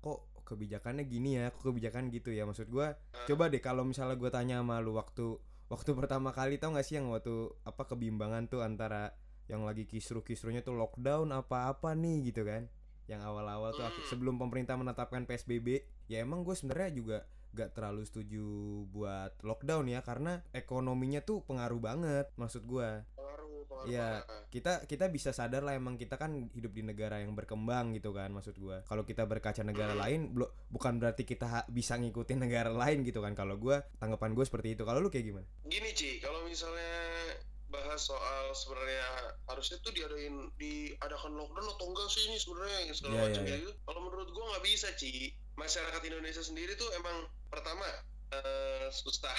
kok 0.00 0.18
kebijakannya 0.46 1.04
gini 1.08 1.40
ya, 1.40 1.50
kok 1.50 1.64
kebijakan 1.64 2.12
gitu 2.12 2.30
ya. 2.30 2.44
Maksud 2.44 2.68
gue 2.68 2.86
coba 3.26 3.44
deh 3.48 3.62
kalau 3.62 3.82
misalnya 3.82 4.14
gue 4.14 4.30
tanya 4.30 4.60
sama 4.62 4.78
lu 4.78 4.94
waktu 4.94 5.40
waktu 5.66 5.90
pertama 5.98 6.30
kali 6.30 6.60
tau 6.60 6.76
gak 6.76 6.86
sih 6.86 7.00
yang 7.00 7.10
waktu 7.10 7.50
apa 7.66 7.82
kebimbangan 7.88 8.46
tuh 8.46 8.62
antara 8.62 9.16
yang 9.46 9.62
lagi 9.62 9.86
kisru-kisrunya 9.86 10.62
tuh 10.62 10.74
lockdown 10.74 11.30
apa-apa 11.32 11.94
nih 11.96 12.30
gitu 12.30 12.42
kan. 12.44 12.68
Yang 13.06 13.22
awal-awal 13.22 13.70
tuh 13.70 13.86
Hmm. 13.86 14.02
sebelum 14.10 14.34
pemerintah 14.36 14.74
menetapkan 14.74 15.22
PSBB, 15.24 15.86
ya 16.10 16.18
emang 16.18 16.42
gue 16.42 16.54
sebenarnya 16.58 16.90
juga 16.90 17.18
gak 17.56 17.72
terlalu 17.72 18.04
setuju 18.04 18.44
buat 18.86 19.32
lockdown 19.40 19.88
ya 19.88 20.00
karena 20.00 20.44
ekonominya 20.52 21.20
tuh 21.20 21.40
pengaruh 21.42 21.80
banget 21.80 22.28
maksud 22.34 22.62
gua 22.62 23.02
Pengaruh, 23.12 23.64
pengaruh 23.64 23.88
Iya. 23.88 24.08
banget. 24.20 24.44
kita 24.46 24.72
kita 24.84 25.04
bisa 25.08 25.30
sadar 25.30 25.60
lah 25.60 25.72
emang 25.72 25.96
kita 25.96 26.14
kan 26.14 26.30
hidup 26.50 26.70
di 26.70 26.82
negara 26.82 27.18
yang 27.18 27.32
berkembang 27.32 27.92
gitu 27.92 28.12
kan 28.12 28.28
maksud 28.28 28.56
gua 28.56 28.84
kalau 28.84 29.02
kita 29.02 29.24
berkaca 29.24 29.60
negara 29.62 29.92
lain 29.92 30.30
blo- 30.30 30.52
bukan 30.68 30.96
berarti 30.96 31.24
kita 31.24 31.64
bisa 31.66 31.96
ngikutin 31.96 32.38
negara 32.38 32.68
lain 32.68 33.00
gitu 33.00 33.18
kan 33.18 33.32
kalau 33.32 33.56
gua 33.56 33.80
tanggapan 33.96 34.32
gue 34.32 34.44
seperti 34.44 34.74
itu 34.74 34.82
kalau 34.82 35.00
lu 35.00 35.08
kayak 35.08 35.26
gimana 35.26 35.46
Gini 35.64 35.90
Ci, 35.90 36.20
kalau 36.20 36.44
misalnya 36.44 36.92
bahas 37.66 37.98
soal 37.98 38.54
sebenarnya 38.54 39.02
harusnya 39.44 39.76
tuh 39.80 39.90
diadain 39.90 40.54
diadakan 40.54 41.34
lockdown 41.34 41.66
atau 41.68 41.86
enggak 41.86 42.08
sih 42.08 42.22
ini 42.24 42.36
sebenarnya 42.36 42.78
segala 42.90 43.12
Iya, 43.12 43.22
macam 43.26 43.42
iya, 43.42 43.50
iya. 43.50 43.58
gitu. 43.58 43.72
Kalau 43.82 44.00
menurut 44.00 44.28
gua 44.30 44.44
nggak 44.48 44.64
bisa 44.64 44.88
Ci. 44.94 45.34
Masyarakat 45.56 46.02
Indonesia 46.04 46.44
sendiri 46.44 46.76
tuh 46.76 46.88
emang 46.96 47.28
pertama 47.48 47.84
eh, 48.32 48.88
susah 48.92 49.36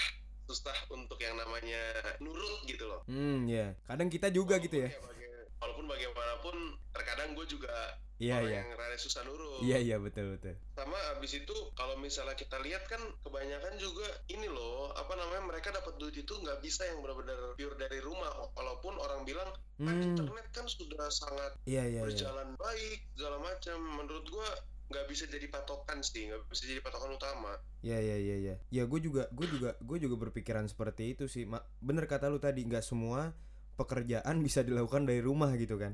susah 0.48 0.78
untuk 0.96 1.20
yang 1.20 1.36
namanya 1.36 1.80
nurut 2.24 2.64
gitu 2.64 2.88
loh. 2.88 3.04
hmm 3.12 3.52
ya 3.52 3.76
kadang 3.84 4.08
kita 4.08 4.32
juga 4.32 4.58
gitu 4.64 4.80
ya. 4.80 4.90
Walaupun 4.90 5.12
baga- 5.12 5.28
walaupun 5.60 5.86
bagaimanapun 5.92 6.56
terkadang 6.96 7.36
gue 7.36 7.46
juga 7.50 7.74
iya 8.18 8.42
orang 8.42 8.50
iya. 8.50 8.60
yang 8.64 8.70
rada 8.80 8.98
susah 8.98 9.22
nurut. 9.28 9.62
iya 9.62 9.78
iya 9.78 9.98
betul 10.00 10.40
betul. 10.40 10.56
Sama 10.74 10.98
abis 11.18 11.44
itu 11.44 11.56
kalau 11.76 12.00
misalnya 12.00 12.34
kita 12.34 12.58
lihat 12.64 12.88
kan 12.88 13.02
kebanyakan 13.28 13.76
juga 13.78 14.08
ini 14.32 14.48
loh 14.48 14.90
apa 14.96 15.14
namanya 15.20 15.44
mereka 15.52 15.70
dapat 15.76 16.00
duit 16.00 16.16
itu 16.16 16.34
nggak 16.34 16.64
bisa 16.64 16.88
yang 16.88 17.04
benar-benar 17.04 17.54
pure 17.60 17.76
dari 17.78 18.00
rumah. 18.02 18.32
Walaupun 18.56 18.98
orang 18.98 19.22
bilang 19.28 19.52
kan 19.78 19.94
hmm. 20.00 20.16
internet 20.16 20.48
kan 20.56 20.66
sudah 20.66 21.12
sangat 21.14 21.52
iya 21.70 21.86
iya 21.86 22.02
iya. 22.02 22.02
berjalan 22.02 22.56
baik 22.58 23.00
segala 23.14 23.38
macam. 23.44 23.78
Menurut 24.02 24.26
gua 24.32 24.50
nggak 24.88 25.06
bisa 25.06 25.28
jadi 25.28 25.48
patokan 25.48 26.00
sih 26.00 26.28
nggak 26.28 26.48
bisa 26.48 26.64
jadi 26.64 26.80
patokan 26.80 27.12
utama 27.14 27.54
Iya 27.80 28.00
iya 28.00 28.18
iya 28.18 28.36
iya. 28.38 28.56
Ya 28.74 28.84
gue 28.84 29.00
juga 29.00 29.30
gue 29.30 29.48
juga 29.48 29.78
gue 29.78 29.98
juga 30.00 30.16
berpikiran 30.18 30.66
seperti 30.66 31.14
itu 31.14 31.30
sih. 31.30 31.46
Ma- 31.46 31.62
bener 31.78 32.10
kata 32.10 32.26
lu 32.26 32.42
tadi 32.42 32.66
nggak 32.66 32.82
semua 32.82 33.32
pekerjaan 33.76 34.42
bisa 34.48 34.66
dilakukan 34.66 35.06
dari 35.06 35.22
rumah 35.22 35.54
gitu 35.56 35.78
kan. 35.78 35.94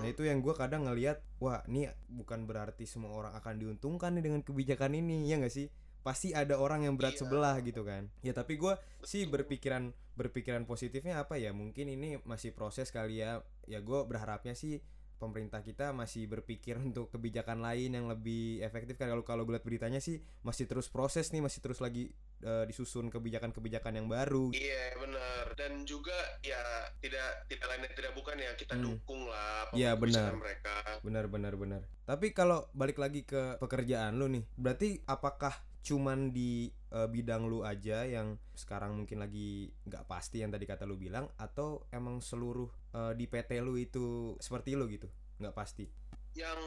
Nah 0.00 0.08
itu 0.08 0.24
yang 0.24 0.40
gue 0.40 0.54
kadang 0.54 0.88
ngelihat, 0.88 1.20
wah 1.36 1.60
ini 1.66 1.84
bukan 2.08 2.48
berarti 2.48 2.88
semua 2.88 3.12
orang 3.12 3.36
akan 3.36 3.54
diuntungkan 3.58 4.16
nih 4.16 4.24
dengan 4.24 4.40
kebijakan 4.40 4.96
ini 4.96 5.28
ya 5.28 5.36
nggak 5.36 5.52
sih? 5.52 5.68
pasti 6.00 6.32
ada 6.32 6.56
orang 6.56 6.88
yang 6.88 6.96
berat 6.96 7.12
Iya. 7.12 7.28
sebelah 7.28 7.60
gitu 7.60 7.84
kan 7.84 8.08
ya 8.24 8.32
tapi 8.32 8.56
gue 8.56 8.72
sih 9.04 9.28
berpikiran 9.28 9.92
berpikiran 10.16 10.64
positifnya 10.64 11.20
apa 11.20 11.36
ya 11.36 11.52
mungkin 11.52 11.92
ini 11.92 12.16
masih 12.24 12.56
proses 12.56 12.88
kali 12.88 13.20
ya 13.20 13.44
ya 13.68 13.84
gue 13.84 14.00
berharapnya 14.08 14.56
sih 14.56 14.80
pemerintah 15.20 15.60
kita 15.60 15.92
masih 15.92 16.24
berpikir 16.24 16.80
untuk 16.82 17.12
kebijakan 17.12 17.60
lain 17.60 17.92
yang 17.92 18.08
lebih 18.08 18.58
efektif 18.60 18.96
kan 18.96 19.06
kalau 19.06 19.20
kalau 19.20 19.44
gue 19.44 19.52
lihat 19.52 19.62
beritanya 19.62 20.00
sih 20.00 20.16
masih 20.40 20.64
terus 20.64 20.88
proses 20.88 21.28
nih 21.28 21.38
masih 21.38 21.60
terus 21.60 21.78
lagi 21.78 22.08
eh, 22.40 22.64
disusun 22.64 23.12
kebijakan-kebijakan 23.12 23.92
yang 23.94 24.08
baru 24.08 24.48
Iya 24.50 24.96
benar 24.96 25.44
dan 25.54 25.84
juga 25.84 26.16
ya 26.40 26.58
tidak 26.98 27.44
tidak 27.46 27.66
lain 27.68 27.80
dan 27.84 27.92
tidak 27.92 28.12
bukan 28.14 28.34
ya 28.34 28.52
kita 28.54 28.72
Hmm. 28.72 28.84
dukung 28.88 29.28
lah 29.28 29.68
Iya, 29.70 29.92
kebijakan 29.92 30.00
benar. 30.00 30.32
mereka. 30.34 30.74
benar 31.00 31.24
benar 31.28 31.54
benar 31.54 31.82
tapi 32.02 32.32
kalau 32.32 32.64
balik 32.72 32.96
lagi 32.96 33.22
ke 33.22 33.60
pekerjaan 33.60 34.16
lu 34.16 34.26
nih 34.26 34.48
berarti 34.56 35.04
apakah 35.04 35.52
cuman 35.80 36.32
di 36.32 36.72
eh, 36.90 37.08
bidang 37.08 37.46
lu 37.46 37.62
aja 37.62 38.02
yang 38.04 38.36
sekarang 38.52 38.98
mungkin 38.98 39.22
lagi 39.22 39.70
nggak 39.86 40.04
pasti 40.10 40.42
yang 40.42 40.50
tadi 40.50 40.66
kata 40.66 40.84
lu 40.84 40.98
bilang 40.98 41.30
atau 41.38 41.86
emang 41.94 42.18
seluruh 42.18 42.68
eh, 42.94 43.12
di 43.14 43.30
PT 43.30 43.62
lu 43.62 43.78
itu 43.78 44.34
seperti 44.42 44.74
lu 44.74 44.90
gitu? 44.90 45.06
Nggak 45.38 45.54
pasti? 45.54 45.86
Yang 46.34 46.60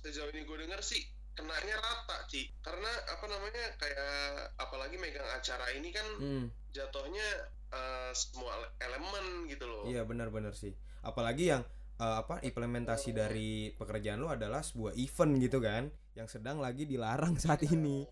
sejauh 0.00 0.32
ini 0.32 0.44
gue 0.44 0.56
dengar 0.64 0.80
sih 0.80 1.00
kenanya 1.38 1.78
rata 1.78 2.18
sih 2.26 2.50
karena 2.66 2.90
apa 3.14 3.24
namanya 3.30 3.64
kayak 3.78 4.58
apalagi 4.58 4.98
megang 4.98 5.28
acara 5.30 5.70
ini 5.70 5.94
kan 5.94 6.06
hmm. 6.18 6.46
jatuhnya 6.74 7.28
eh, 7.70 8.10
semua 8.16 8.58
ele- 8.58 8.74
elemen 8.90 9.46
gitu 9.46 9.64
loh. 9.68 9.86
iya 9.86 10.02
benar-benar 10.02 10.56
sih. 10.56 10.74
Apalagi 11.04 11.54
yang 11.54 11.62
eh, 12.02 12.16
apa 12.18 12.42
implementasi 12.42 13.14
dari 13.14 13.70
pekerjaan 13.76 14.18
lu 14.18 14.32
adalah 14.32 14.66
sebuah 14.66 14.98
event 14.98 15.32
gitu 15.38 15.62
kan 15.62 15.92
yang 16.18 16.26
sedang 16.26 16.58
lagi 16.58 16.88
dilarang 16.88 17.38
saat 17.38 17.62
ini. 17.68 18.02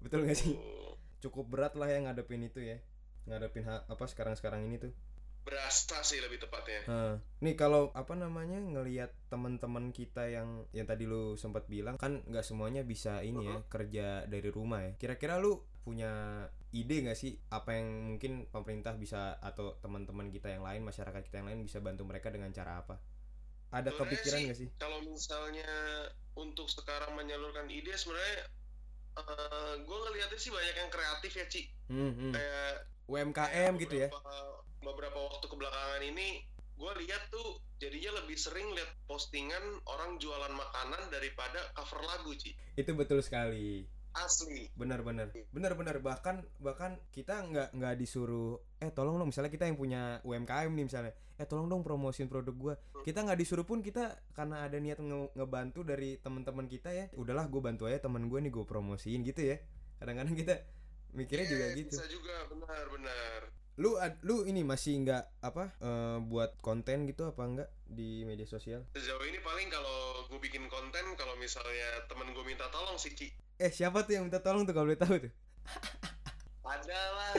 Betul 0.00 0.24
gak 0.24 0.38
sih. 0.40 0.79
Cukup 1.20 1.46
berat 1.48 1.72
lah 1.76 1.88
ya 1.88 2.00
ngadepin 2.02 2.44
itu 2.48 2.60
ya 2.60 2.78
ngadepin 3.28 3.68
ha- 3.68 3.84
apa 3.86 4.04
sekarang-sekarang 4.08 4.64
ini 4.64 4.80
tuh 4.80 4.92
Berasa 5.40 6.04
sih 6.04 6.20
lebih 6.20 6.36
tepatnya. 6.36 6.84
Nah, 6.84 7.16
nih 7.40 7.56
kalau 7.56 7.88
apa 7.96 8.12
namanya 8.12 8.60
ngelihat 8.60 9.08
teman-teman 9.32 9.88
kita 9.88 10.28
yang 10.28 10.68
yang 10.76 10.84
tadi 10.84 11.08
lu 11.08 11.32
sempat 11.40 11.64
bilang 11.64 11.96
kan 11.96 12.20
nggak 12.28 12.44
semuanya 12.44 12.84
bisa 12.84 13.24
ini 13.24 13.48
ya 13.48 13.56
kerja 13.72 14.28
dari 14.28 14.48
rumah 14.52 14.84
ya. 14.84 14.92
Kira-kira 15.00 15.40
lu 15.40 15.64
punya 15.80 16.44
ide 16.76 17.02
nggak 17.02 17.16
sih 17.16 17.40
apa 17.48 17.72
yang 17.72 18.14
mungkin 18.14 18.52
pemerintah 18.52 18.92
bisa 19.00 19.40
atau 19.40 19.80
teman-teman 19.80 20.28
kita 20.28 20.52
yang 20.52 20.60
lain 20.60 20.84
masyarakat 20.84 21.24
kita 21.24 21.40
yang 21.40 21.48
lain 21.48 21.64
bisa 21.64 21.80
bantu 21.80 22.04
mereka 22.04 22.28
dengan 22.28 22.52
cara 22.52 22.84
apa? 22.84 23.00
Ada 23.72 23.96
Sebenarnya 23.96 23.96
kepikiran 23.96 24.38
sih, 24.38 24.46
nggak 24.46 24.58
sih? 24.60 24.68
Kalau 24.76 25.00
misalnya 25.08 25.70
untuk 26.36 26.68
sekarang 26.68 27.16
menyalurkan 27.16 27.66
ide 27.72 27.96
sebenarnya 27.96 28.44
gue 29.80 29.98
ngeliatnya 30.00 30.38
sih 30.38 30.50
banyak 30.50 30.76
yang 30.76 30.90
kreatif 30.90 31.32
ya 31.34 31.46
Ci 31.46 31.62
Hmm, 31.86 32.12
hmm. 32.12 32.32
kayak 32.32 32.72
UMKM 33.04 33.72
gitu 33.78 33.94
ya? 33.96 34.08
beberapa- 34.08 34.62
beberapa 34.80 35.18
waktu 35.20 35.44
kebelakangan 35.44 36.02
ini 36.02 36.28
gue 36.74 36.92
lihat 37.04 37.28
tuh 37.28 37.60
jadinya 37.76 38.22
lebih 38.22 38.36
sering 38.36 38.72
lihat 38.72 38.88
postingan 39.04 39.60
orang 39.84 40.16
jualan 40.16 40.48
makanan 40.48 41.10
daripada 41.10 41.60
cover 41.74 42.00
lagu 42.00 42.32
Ci 42.32 42.56
Itu 42.74 42.94
betul 42.94 43.20
sekali. 43.20 43.84
Asli. 44.12 44.66
Benar-benar 44.72 45.30
benar-benar 45.48 45.96
bahkan 45.98 46.42
bahkan 46.58 46.98
kita 47.10 47.40
nggak 47.40 47.68
nggak 47.72 47.94
disuruh 47.96 48.58
eh 48.76 48.90
tolong 48.90 49.16
dong 49.16 49.28
misalnya 49.28 49.48
kita 49.48 49.64
yang 49.64 49.74
punya 49.74 50.18
UMKM 50.22 50.70
nih 50.70 50.84
misalnya 50.84 51.12
eh 51.34 51.44
tolong 51.44 51.66
dong 51.66 51.80
promosiin 51.80 52.26
produk 52.26 52.52
gua. 52.52 52.74
Kita 53.00 53.22
nggak 53.22 53.38
disuruh 53.38 53.64
pun 53.64 53.80
kita 53.80 54.12
karena 54.30 54.62
ada 54.62 54.76
niat 54.76 54.98
nge- 54.98 55.32
ngebantu 55.32 55.80
dari 55.82 56.16
teman-teman 56.16 56.66
kita 56.66 56.90
ya 56.90 57.06
udahlah 57.14 57.46
gue 57.46 57.60
bantu 57.60 57.86
aja 57.86 57.98
teman 57.98 58.26
gue 58.26 58.38
nih 58.38 58.50
gue 58.50 58.64
promosiin 58.64 59.22
gitu 59.22 59.40
ya. 59.44 59.56
Kadang-kadang 59.96 60.34
kita 60.34 60.54
mikirnya 61.10 61.46
juga 61.48 61.66
Iya, 61.66 61.78
gitu. 61.78 61.94
bisa 61.94 62.06
juga. 62.06 62.34
Benar-benar 62.46 63.40
lu 63.80 63.96
ad- 63.96 64.20
lu 64.20 64.44
ini 64.44 64.60
masih 64.60 65.00
nggak 65.00 65.40
apa 65.40 65.72
eh, 65.78 66.18
buat 66.20 66.60
konten 66.60 67.08
gitu 67.08 67.24
apa 67.24 67.40
enggak 67.42 67.70
di 67.86 68.22
media 68.22 68.44
sosial? 68.44 68.84
Sejauh 68.92 69.24
ini 69.24 69.40
paling 69.40 69.66
kalau 69.66 70.28
gue 70.28 70.36
bikin 70.38 70.68
konten 70.68 71.04
kalau 71.16 71.32
misalnya 71.36 72.04
temen 72.04 72.28
gue 72.30 72.44
minta 72.44 72.68
tolong 72.68 72.94
sih 72.94 73.10
Ci 73.10 73.32
eh 73.60 73.68
siapa 73.68 74.08
tuh 74.08 74.16
yang 74.16 74.24
minta 74.24 74.40
tolong 74.40 74.64
tuh 74.64 74.72
kalau 74.72 74.88
boleh 74.88 74.96
tahu 74.96 75.14
tuh 75.20 75.32
ada 76.64 77.00
lah 77.12 77.32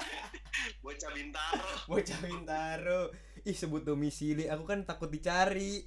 bocah 0.82 1.10
bintaro 1.14 1.76
Bocah 1.86 2.18
Bintaro. 2.18 3.14
Ih 3.46 3.54
sebut 3.54 3.86
domisili, 3.86 4.50
aku 4.50 4.66
kan 4.66 4.82
takut 4.82 5.06
dicari. 5.10 5.86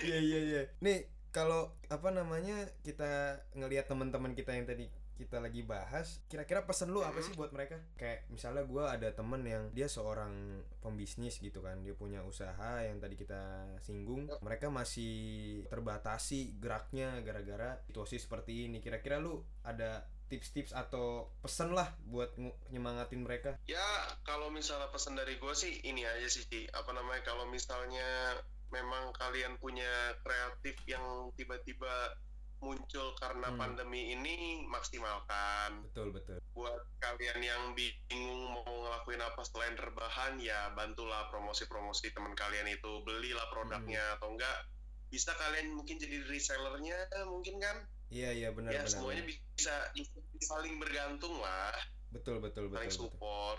Iya 0.00 0.16
iya 0.16 0.38
iya. 0.40 0.62
Nih 0.80 1.12
kalau 1.28 1.76
apa 1.92 2.08
namanya 2.08 2.72
kita 2.80 3.42
ngelihat 3.52 3.84
teman-teman 3.84 4.32
kita 4.32 4.56
yang 4.56 4.64
tadi 4.64 4.88
kita 5.20 5.36
lagi 5.36 5.60
bahas, 5.60 6.24
kira-kira 6.32 6.64
pesan 6.64 6.96
lu 6.96 7.04
apa 7.04 7.20
sih 7.20 7.36
buat 7.36 7.52
mereka? 7.52 7.76
Kayak 8.00 8.24
misalnya 8.32 8.64
gua 8.64 8.96
ada 8.96 9.12
temen 9.12 9.44
yang 9.44 9.68
dia 9.76 9.84
seorang 9.84 10.64
pembisnis 10.80 11.36
gitu 11.44 11.60
kan, 11.60 11.84
dia 11.84 11.92
punya 11.92 12.24
usaha 12.24 12.80
yang 12.80 12.96
tadi 12.96 13.20
kita 13.20 13.76
singgung, 13.84 14.32
mereka 14.40 14.72
masih 14.72 15.60
terbatasi 15.68 16.56
geraknya 16.56 17.20
gara-gara 17.20 17.76
situasi 17.84 18.16
seperti 18.16 18.64
ini. 18.64 18.80
Kira-kira 18.80 19.20
lu 19.20 19.44
ada 19.60 20.08
tips-tips 20.30 20.72
atau 20.72 21.26
pesen 21.42 21.74
lah 21.74 21.90
buat 22.06 22.32
nyemangatin 22.70 23.26
mereka? 23.26 23.58
Ya, 23.66 23.82
kalau 24.22 24.48
misalnya 24.48 24.88
pesan 24.94 25.18
dari 25.18 25.36
gue 25.36 25.54
sih 25.58 25.82
ini 25.82 26.06
aja 26.06 26.30
sih, 26.30 26.46
Ci. 26.46 26.70
Apa 26.70 26.94
namanya? 26.94 27.26
Kalau 27.26 27.50
misalnya 27.50 28.38
memang 28.70 29.10
kalian 29.18 29.58
punya 29.58 30.14
kreatif 30.22 30.78
yang 30.86 31.34
tiba-tiba 31.34 32.14
muncul 32.60 33.16
karena 33.16 33.48
Hmm. 33.50 33.58
pandemi 33.58 34.12
ini, 34.12 34.62
maksimalkan. 34.68 35.84
Betul 35.90 36.12
betul. 36.12 36.38
Buat 36.52 36.80
kalian 37.00 37.40
yang 37.40 37.62
bingung 37.72 38.52
mau 38.52 38.64
ngelakuin 38.64 39.20
apa 39.20 39.40
selain 39.44 39.76
rebahan, 39.76 40.36
ya 40.38 40.70
bantulah 40.76 41.28
promosi-promosi 41.32 42.12
teman 42.12 42.36
kalian 42.36 42.68
itu. 42.68 43.00
Belilah 43.02 43.48
produknya 43.50 44.20
atau 44.20 44.36
enggak. 44.36 44.68
Bisa 45.10 45.34
kalian 45.34 45.74
mungkin 45.74 45.98
jadi 45.98 46.22
resellernya 46.28 47.08
mungkin 47.26 47.58
kan? 47.58 47.76
Iya 48.10 48.30
iya 48.34 48.48
benar 48.50 48.70
ya 48.74 48.82
benar. 48.82 48.90
semuanya 48.90 49.22
benar. 49.22 49.38
bisa, 49.54 49.74
bisa 49.94 50.18
saling 50.42 50.78
bergantung 50.82 51.34
lah, 51.38 51.70
Betul 52.10 52.42
betul 52.42 52.66
saling 52.74 52.90
betul. 52.90 53.06
betul. 53.06 53.56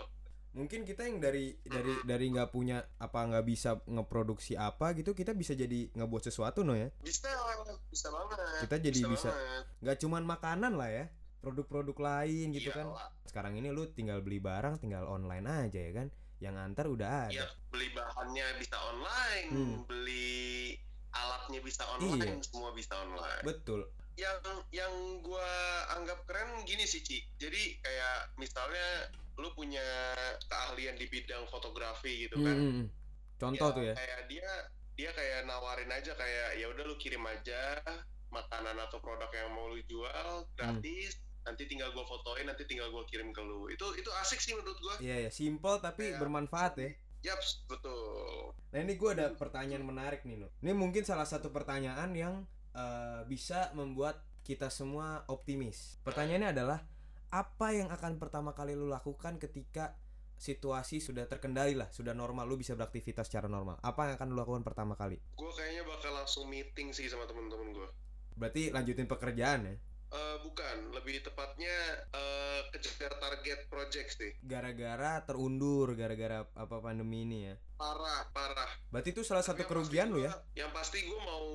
Mungkin 0.52 0.84
kita 0.84 1.08
yang 1.08 1.16
dari 1.16 1.56
dari 1.64 1.96
dari 2.04 2.26
nggak 2.28 2.52
punya 2.52 2.84
apa 3.00 3.24
nggak 3.24 3.44
bisa 3.44 3.80
ngeproduksi 3.88 4.52
apa 4.52 4.92
gitu 4.92 5.16
kita 5.16 5.32
bisa 5.32 5.56
jadi 5.56 5.88
ngebuat 5.96 6.28
sesuatu 6.28 6.60
no 6.60 6.76
ya. 6.76 6.92
Bisa, 7.00 7.32
bisa 7.88 8.12
banget. 8.12 8.36
Kita 8.68 8.76
jadi 8.76 9.00
bisa-. 9.02 9.32
Nggak 9.80 9.96
cuman 10.04 10.22
makanan 10.28 10.76
lah 10.76 10.92
ya. 10.92 11.04
Produk-produk 11.40 11.96
lain 11.96 12.52
gitu 12.52 12.68
kan. 12.70 12.84
Iyalah. 12.86 13.08
Sekarang 13.24 13.56
ini 13.56 13.72
lu 13.72 13.88
tinggal 13.88 14.20
beli 14.20 14.38
barang 14.38 14.78
tinggal 14.78 15.08
online 15.08 15.48
aja 15.48 15.80
ya 15.80 15.92
kan. 15.96 16.08
Yang 16.38 16.54
antar 16.60 16.86
udah 16.86 17.30
Ya, 17.30 17.42
ada. 17.42 17.54
beli 17.70 17.88
bahannya 17.90 18.46
bisa 18.58 18.76
online, 18.76 19.48
Hmm. 19.48 19.78
beli 19.86 20.74
alatnya 21.12 21.60
bisa 21.60 21.82
online, 21.88 22.40
Iya. 22.40 22.44
semua 22.44 22.70
bisa 22.72 22.92
online. 22.94 23.42
Betul. 23.42 23.88
yang 24.12 24.36
yang 24.68 24.92
gua 25.24 25.40
anggap 25.96 26.28
keren 26.28 26.68
gini 26.68 26.84
sih 26.84 27.00
Ci. 27.00 27.24
Jadi 27.40 27.80
kayak 27.80 28.36
misalnya 28.36 29.08
lu 29.42 29.50
punya 29.52 29.82
keahlian 30.46 30.94
di 30.94 31.10
bidang 31.10 31.42
fotografi 31.50 32.30
gitu 32.30 32.38
kan. 32.38 32.54
Hmm, 32.54 32.62
hmm, 32.62 32.74
hmm. 32.78 32.86
Contoh 33.36 33.68
Ya, 33.68 33.74
tuh 33.74 33.82
ya. 33.82 33.94
Kayak 33.98 34.20
dia 34.30 34.48
dia 34.92 35.10
kayak 35.10 35.38
nawarin 35.44 35.90
aja 35.90 36.14
kayak 36.14 36.48
ya 36.56 36.66
udah 36.70 36.84
lu 36.86 36.94
kirim 36.94 37.26
aja 37.26 37.82
makanan 38.30 38.78
atau 38.78 39.02
produk 39.02 39.28
yang 39.28 39.50
mau 39.50 39.66
lu 39.66 39.82
jual 39.84 40.46
gratis. 40.54 41.18
Nanti 41.42 41.66
tinggal 41.66 41.90
gua 41.90 42.06
fotoin, 42.06 42.46
nanti 42.46 42.62
tinggal 42.64 42.86
gua 42.88 43.02
kirim 43.04 43.34
ke 43.34 43.42
lu. 43.42 43.66
Itu 43.66 43.98
itu 43.98 44.06
asik 44.22 44.38
sih 44.38 44.54
menurut 44.54 44.78
gua. 44.78 44.94
Iya 45.02 45.26
ya, 45.26 45.30
simple 45.30 45.82
tapi 45.82 46.14
Kayak- 46.14 46.20
bermanfaat 46.22 46.74
ya. 46.78 46.90
Yaps, 47.22 47.66
betul. 47.66 48.50
Nah 48.74 48.82
ini 48.82 48.98
gue 48.98 49.10
ada 49.14 49.30
pertanyaan 49.30 49.86
menarik 49.86 50.26
nih 50.26 50.42
no. 50.42 50.50
Ini 50.58 50.74
mungkin 50.74 51.06
salah 51.06 51.22
satu 51.22 51.50
pertanyaan 51.50 52.10
yang 52.14 52.42
eh, 52.74 53.22
bisa 53.26 53.70
membuat 53.74 54.18
kita 54.42 54.66
semua 54.66 55.22
optimis. 55.30 56.02
Pertanyaannya 56.02 56.50
adalah 56.50 56.82
apa 57.32 57.72
yang 57.72 57.88
akan 57.88 58.20
pertama 58.20 58.52
kali 58.52 58.76
lu 58.76 58.92
lakukan 58.92 59.40
ketika 59.40 59.96
situasi 60.36 61.00
sudah 61.00 61.24
terkendali 61.24 61.72
lah, 61.72 61.88
sudah 61.88 62.12
normal, 62.12 62.44
lu 62.44 62.60
bisa 62.60 62.76
beraktivitas 62.76 63.32
secara 63.32 63.48
normal. 63.48 63.80
Apa 63.80 64.12
yang 64.12 64.14
akan 64.20 64.28
lu 64.34 64.36
lakukan 64.36 64.60
pertama 64.60 64.92
kali? 65.00 65.16
Gue 65.32 65.52
kayaknya 65.56 65.88
bakal 65.88 66.12
langsung 66.12 66.50
meeting 66.52 66.92
sih 66.92 67.08
sama 67.08 67.24
temen-temen 67.24 67.72
gue. 67.72 67.88
Berarti 68.36 68.68
lanjutin 68.68 69.08
pekerjaan 69.08 69.64
ya. 69.64 69.74
Eh, 70.12 70.36
bukan, 70.44 70.92
lebih 70.92 71.24
tepatnya 71.24 71.72
eh, 72.12 72.60
kejar 72.68 73.16
target 73.16 73.64
project 73.72 74.08
sih. 74.12 74.36
Gara-gara 74.44 75.24
terundur, 75.24 75.96
gara-gara 75.96 76.44
apa 76.52 76.76
pandemi 76.84 77.24
ini 77.24 77.48
ya. 77.48 77.56
Parah, 77.80 78.28
parah. 78.36 78.68
Berarti 78.92 79.16
itu 79.16 79.24
salah 79.24 79.40
satu 79.40 79.64
kerugian 79.64 80.12
lu 80.12 80.20
ya. 80.20 80.36
Yang 80.52 80.70
pasti 80.76 80.98
gue 81.00 81.16
mau 81.16 81.48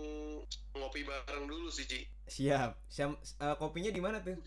ngopi 0.74 1.06
bareng 1.06 1.46
dulu 1.46 1.70
sih, 1.70 1.86
Ci. 1.86 2.02
Siap. 2.26 2.90
Siap. 2.90 3.10
eh, 3.46 3.56
kopinya 3.62 3.94
di 3.94 4.02
mana 4.02 4.26
tuh? 4.26 4.42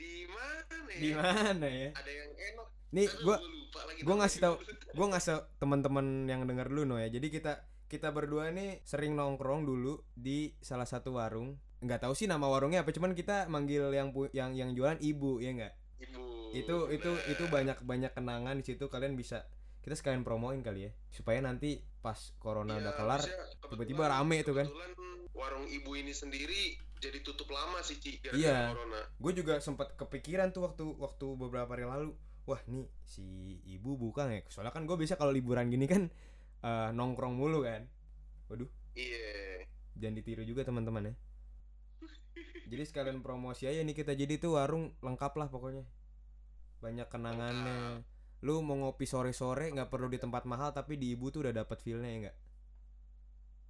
Di 0.00 0.24
mana 0.24 0.88
ya? 0.88 0.98
Di 0.98 1.10
mana 1.12 1.66
ya? 1.68 1.88
Ada 1.92 2.10
yang 2.10 2.30
enak. 2.32 2.66
Nih 2.90 3.06
lagi 3.70 4.00
gua 4.02 4.14
ngasih 4.24 4.38
namanya. 4.42 4.58
gue 4.90 5.06
ngasih 5.14 5.36
teman-teman 5.62 6.06
yang 6.26 6.42
denger 6.42 6.66
dulu 6.66 6.82
no 6.82 6.96
ya 6.98 7.06
jadi 7.06 7.26
kita 7.30 7.52
kita 7.86 8.10
berdua 8.10 8.50
nih 8.50 8.82
sering 8.82 9.14
nongkrong 9.14 9.62
dulu 9.62 10.02
di 10.14 10.54
salah 10.58 10.86
satu 10.86 11.14
warung 11.14 11.58
nggak 11.80 12.06
tahu 12.06 12.14
sih 12.18 12.26
nama 12.26 12.50
warungnya 12.50 12.82
apa 12.82 12.90
cuman 12.90 13.14
kita 13.14 13.46
manggil 13.46 13.94
yang 13.94 14.10
yang 14.34 14.50
yang 14.58 14.70
jualan 14.74 14.98
ibu 14.98 15.38
ya 15.38 15.50
nggak 15.54 15.74
ibu 16.02 16.24
itu 16.50 16.76
itu 16.90 17.10
itu 17.30 17.44
banyak 17.46 17.78
banyak 17.86 18.10
kenangan 18.10 18.58
di 18.58 18.64
situ 18.66 18.90
kalian 18.90 19.14
bisa 19.14 19.46
kita 19.80 19.96
sekalian 19.96 20.26
promoin 20.26 20.60
kali 20.60 20.90
ya 20.90 20.92
supaya 21.08 21.40
nanti 21.40 21.80
pas 22.04 22.34
corona 22.36 22.76
Iya, 22.76 22.90
udah 22.90 22.94
kelar 22.98 23.20
tiba-tiba 23.70 24.04
rame 24.12 24.44
tuh 24.44 24.54
kan. 24.60 24.66
Warung 25.40 25.64
ibu 25.66 25.96
ini 25.96 26.12
sendiri 26.12 26.76
jadi 27.00 27.24
tutup 27.24 27.48
lama 27.48 27.80
sih 27.80 27.96
Ci 27.96 28.20
gara-gara 28.20 28.36
Iya. 28.36 28.76
corona. 28.76 29.00
Gue 29.16 29.32
juga 29.32 29.56
sempat 29.58 29.96
kepikiran 29.96 30.52
tuh 30.52 30.68
waktu 30.68 30.84
waktu 31.00 31.26
beberapa 31.32 31.72
hari 31.72 31.88
lalu. 31.88 32.12
Wah 32.44 32.60
nih 32.68 32.84
si 33.08 33.24
ibu 33.64 33.96
buka 33.96 34.28
ya. 34.28 34.44
Soalnya 34.52 34.76
kan 34.76 34.84
gue 34.84 34.96
biasa 35.00 35.16
kalau 35.16 35.32
liburan 35.32 35.72
gini 35.72 35.88
kan 35.88 36.12
eh, 36.60 36.88
nongkrong 36.92 37.32
mulu 37.40 37.64
kan. 37.64 37.88
Waduh. 38.52 38.68
Iya. 38.92 39.64
Jangan 39.96 40.14
ditiru 40.20 40.44
juga 40.44 40.60
teman-teman 40.60 41.08
ya. 41.08 41.14
Jadi 42.70 42.82
sekalian 42.86 43.24
promosi 43.24 43.64
aja 43.64 43.80
nih 43.80 43.96
kita. 43.96 44.12
Jadi 44.12 44.36
tuh 44.36 44.60
warung 44.60 44.92
lengkap 45.00 45.32
lah 45.40 45.48
pokoknya. 45.48 45.88
Banyak 46.84 47.08
kenangannya. 47.08 48.04
Lu 48.44 48.60
mau 48.60 48.76
ngopi 48.76 49.08
sore-sore 49.08 49.72
nggak 49.72 49.88
perlu 49.88 50.12
di 50.12 50.20
tempat 50.20 50.44
mahal 50.44 50.76
tapi 50.76 51.00
di 51.00 51.16
ibu 51.16 51.32
tuh 51.32 51.48
udah 51.48 51.64
dapat 51.64 51.80
feelnya 51.80 52.08
ya 52.12 52.18
nggak 52.28 52.36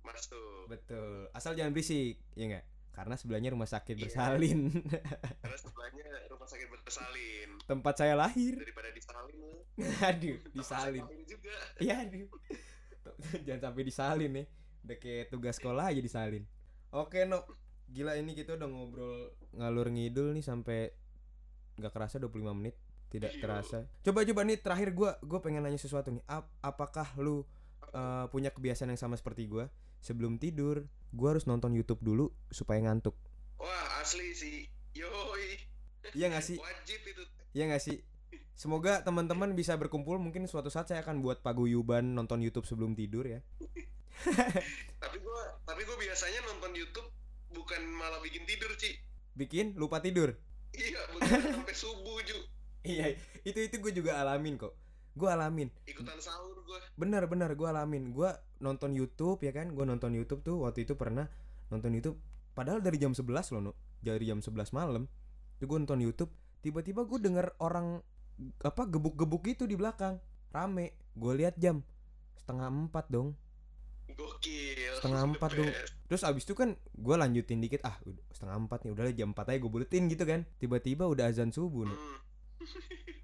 masuk 0.03 0.67
betul 0.67 1.29
asal 1.31 1.53
jangan 1.53 1.71
berisik 1.71 2.19
ya 2.33 2.47
nggak 2.47 2.65
karena 2.91 3.15
sebelahnya 3.15 3.51
rumah 3.51 3.67
sakit 3.67 3.95
Iya. 3.95 4.03
bersalin 4.05 4.61
karena 5.43 5.57
sebelahnya 5.57 6.03
rumah 6.29 6.47
sakit 6.47 6.69
bersalin 6.69 7.49
tempat 7.63 7.95
saya 7.97 8.15
lahir 8.15 8.57
daripada 8.57 8.91
disalin 8.91 9.37
lu, 9.37 9.53
aduh 10.11 10.39
disalin 10.51 11.05
salin 11.05 11.23
juga 11.25 11.55
Iya 11.85 11.95
aduh. 12.03 12.27
Jangan 13.43 13.61
sampai 13.63 13.83
disalin 13.83 14.31
nih. 14.33 14.47
Udah 14.81 14.97
kayak 14.97 15.25
tugas 15.29 15.57
sekolah 15.57 15.89
aja 15.89 16.01
disalin. 16.01 16.45
Oke, 16.91 17.25
No. 17.25 17.45
Gila 17.87 18.15
ini 18.15 18.33
kita 18.33 18.55
udah 18.55 18.67
ngobrol 18.67 19.35
ngalur 19.53 19.89
ngidul 19.89 20.31
nih 20.31 20.45
sampai 20.45 20.93
nggak 21.75 21.91
kerasa 21.91 22.17
25 22.19 22.53
menit. 22.53 22.77
Tidak 23.09 23.31
Iya. 23.31 23.41
terasa. 23.41 23.79
Coba 24.01 24.23
coba 24.23 24.41
nih 24.45 24.59
terakhir 24.59 24.93
gua 24.93 25.19
gua 25.21 25.41
pengen 25.41 25.65
nanya 25.65 25.75
sesuatu 25.77 26.11
nih. 26.11 26.23
Ap- 26.25 26.53
apakah 26.61 27.09
lu 27.17 27.43
eh, 27.91 28.27
punya 28.29 28.53
kebiasaan 28.53 28.89
yang 28.89 29.01
sama 29.01 29.17
seperti 29.17 29.49
gua? 29.49 29.67
Sebelum 30.01 30.37
tidur, 30.37 30.85
gua 31.11 31.33
harus 31.33 31.45
nonton 31.45 31.73
YouTube 31.73 32.01
dulu 32.01 32.29
supaya 32.49 32.81
ngantuk. 32.81 33.13
wah 33.57 34.01
asli 34.01 34.33
sih 34.33 34.57
yoi 34.93 35.61
Iya 36.11 36.27
gak 36.29 36.43
sih? 36.43 36.57
wajib 36.57 37.01
itu 37.05 37.23
Iya 37.53 37.69
gak 37.69 37.83
sih? 37.83 38.01
Semoga 38.55 39.01
teman-teman 39.01 39.53
bisa 39.53 39.77
berkumpul 39.77 40.17
mungkin 40.17 40.45
suatu 40.45 40.69
saat 40.69 40.89
saya 40.89 41.01
akan 41.01 41.21
buat 41.21 41.41
paguyuban 41.41 42.13
nonton 42.13 42.41
YouTube 42.41 42.65
sebelum 42.65 42.93
tidur 42.93 43.25
ya. 43.25 43.41
tapi 44.97 45.17
gua 45.19 45.41
tapi 45.65 45.81
gua 45.85 45.97
biasanya 45.97 46.41
nonton 46.45 46.73
YouTube 46.73 47.09
bukan 47.51 47.81
malah 47.91 48.21
bikin 48.21 48.45
tidur 48.45 48.69
Ci 48.75 48.97
Bikin 49.33 49.73
lupa 49.75 50.01
tidur. 50.01 50.37
iya 50.71 51.01
bukan 51.11 51.29
sampai 51.61 51.75
subuh 51.75 52.19
ju 52.23 52.37
Iya, 52.83 53.13
itu 53.43 53.61
itu 53.61 53.77
gue 53.77 53.93
juga 53.93 54.17
alamin 54.17 54.57
kok. 54.57 54.73
Gue 55.15 55.29
alamin. 55.29 55.69
ikutan 55.87 56.19
sahur 56.23 56.63
gua 56.63 56.79
Benar 56.95 57.27
benar 57.27 57.51
gue 57.55 57.69
alamin. 57.69 58.15
Gue 58.15 58.31
nonton 58.63 58.95
YouTube 58.95 59.43
ya 59.43 59.51
kan. 59.51 59.75
Gue 59.75 59.85
nonton 59.87 60.15
YouTube 60.15 60.41
tuh 60.47 60.63
waktu 60.63 60.87
itu 60.87 60.95
pernah 60.95 61.27
nonton 61.71 61.91
YouTube. 61.95 62.19
Padahal 62.55 62.83
dari 62.83 62.99
jam 62.99 63.15
11 63.15 63.27
loh, 63.57 63.61
no. 63.71 63.73
Dari 64.03 64.25
jam 64.27 64.39
11 64.43 64.71
malam. 64.75 65.07
Itu 65.59 65.67
gue 65.67 65.79
nonton 65.79 66.01
YouTube. 66.03 66.31
Tiba-tiba 66.61 67.07
gue 67.07 67.19
denger 67.19 67.57
orang 67.61 68.01
apa 68.63 68.83
gebuk-gebuk 68.87 69.51
itu 69.51 69.65
di 69.67 69.75
belakang. 69.75 70.19
Rame. 70.55 70.95
Gue 71.15 71.33
lihat 71.39 71.59
jam 71.59 71.83
setengah 72.39 72.69
empat 72.71 73.07
dong. 73.11 73.35
gokil 74.11 74.99
Setengah 74.99 75.23
empat 75.35 75.51
dong. 75.55 75.71
Terus 76.11 76.23
abis 76.27 76.43
itu 76.43 76.55
kan 76.59 76.75
gue 76.77 77.15
lanjutin 77.15 77.63
dikit. 77.63 77.83
Ah 77.87 77.99
setengah 78.35 78.57
empat 78.67 78.87
nih. 78.87 78.93
Udah 78.95 79.05
lah, 79.07 79.15
jam 79.15 79.31
4 79.35 79.51
aja 79.55 79.59
gue 79.59 79.71
buletin 79.71 80.07
gitu 80.11 80.25
kan. 80.27 80.47
Tiba-tiba 80.59 81.07
udah 81.07 81.31
azan 81.31 81.55
subuh. 81.55 81.87
Hmm. 81.87 82.30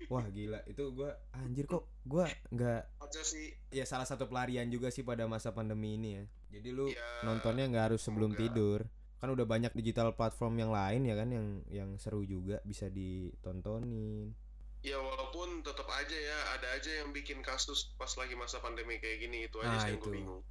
Wah 0.07 0.26
gila. 0.31 0.62
Itu 0.64 0.93
gue 0.93 1.11
anjir 1.33 1.66
kok. 1.66 1.87
Gue 2.02 2.25
nggak 2.50 2.81
aja 3.02 3.23
sih 3.23 3.50
ya 3.69 3.83
salah 3.83 4.07
satu 4.07 4.26
pelarian 4.26 4.66
juga 4.69 4.88
sih 4.88 5.02
pada 5.02 5.26
masa 5.26 5.50
pandemi 5.50 5.99
ini 5.99 6.09
ya. 6.14 6.25
Jadi 6.59 6.69
lu 6.71 6.87
Ya, 6.88 7.02
nontonnya 7.23 7.66
nggak 7.66 7.85
harus 7.93 8.00
sebelum 8.00 8.33
semoga. 8.33 8.43
tidur. 8.43 8.81
Kan 9.16 9.33
udah 9.33 9.45
banyak 9.45 9.73
digital 9.75 10.12
platform 10.12 10.61
yang 10.61 10.71
lain 10.71 11.02
ya 11.05 11.16
kan 11.16 11.28
yang 11.33 11.47
yang 11.66 11.90
seru 11.97 12.23
juga 12.23 12.62
bisa 12.62 12.87
ditontonin. 12.87 14.33
ya 14.81 14.95
walaupun 14.95 15.66
tetap 15.66 15.88
aja 15.90 16.14
ya 16.14 16.38
ada 16.55 16.78
aja 16.78 17.02
yang 17.02 17.11
bikin 17.11 17.43
kasus 17.43 17.90
pas 17.99 18.12
lagi 18.14 18.38
masa 18.38 18.62
pandemi 18.62 19.02
kayak 19.02 19.19
gini 19.19 19.50
itu 19.50 19.59
aja 19.59 19.73
Ah, 19.73 19.83
sih 19.83 19.90
yang 19.90 19.99
gue 19.99 20.14
bingung 20.14 20.43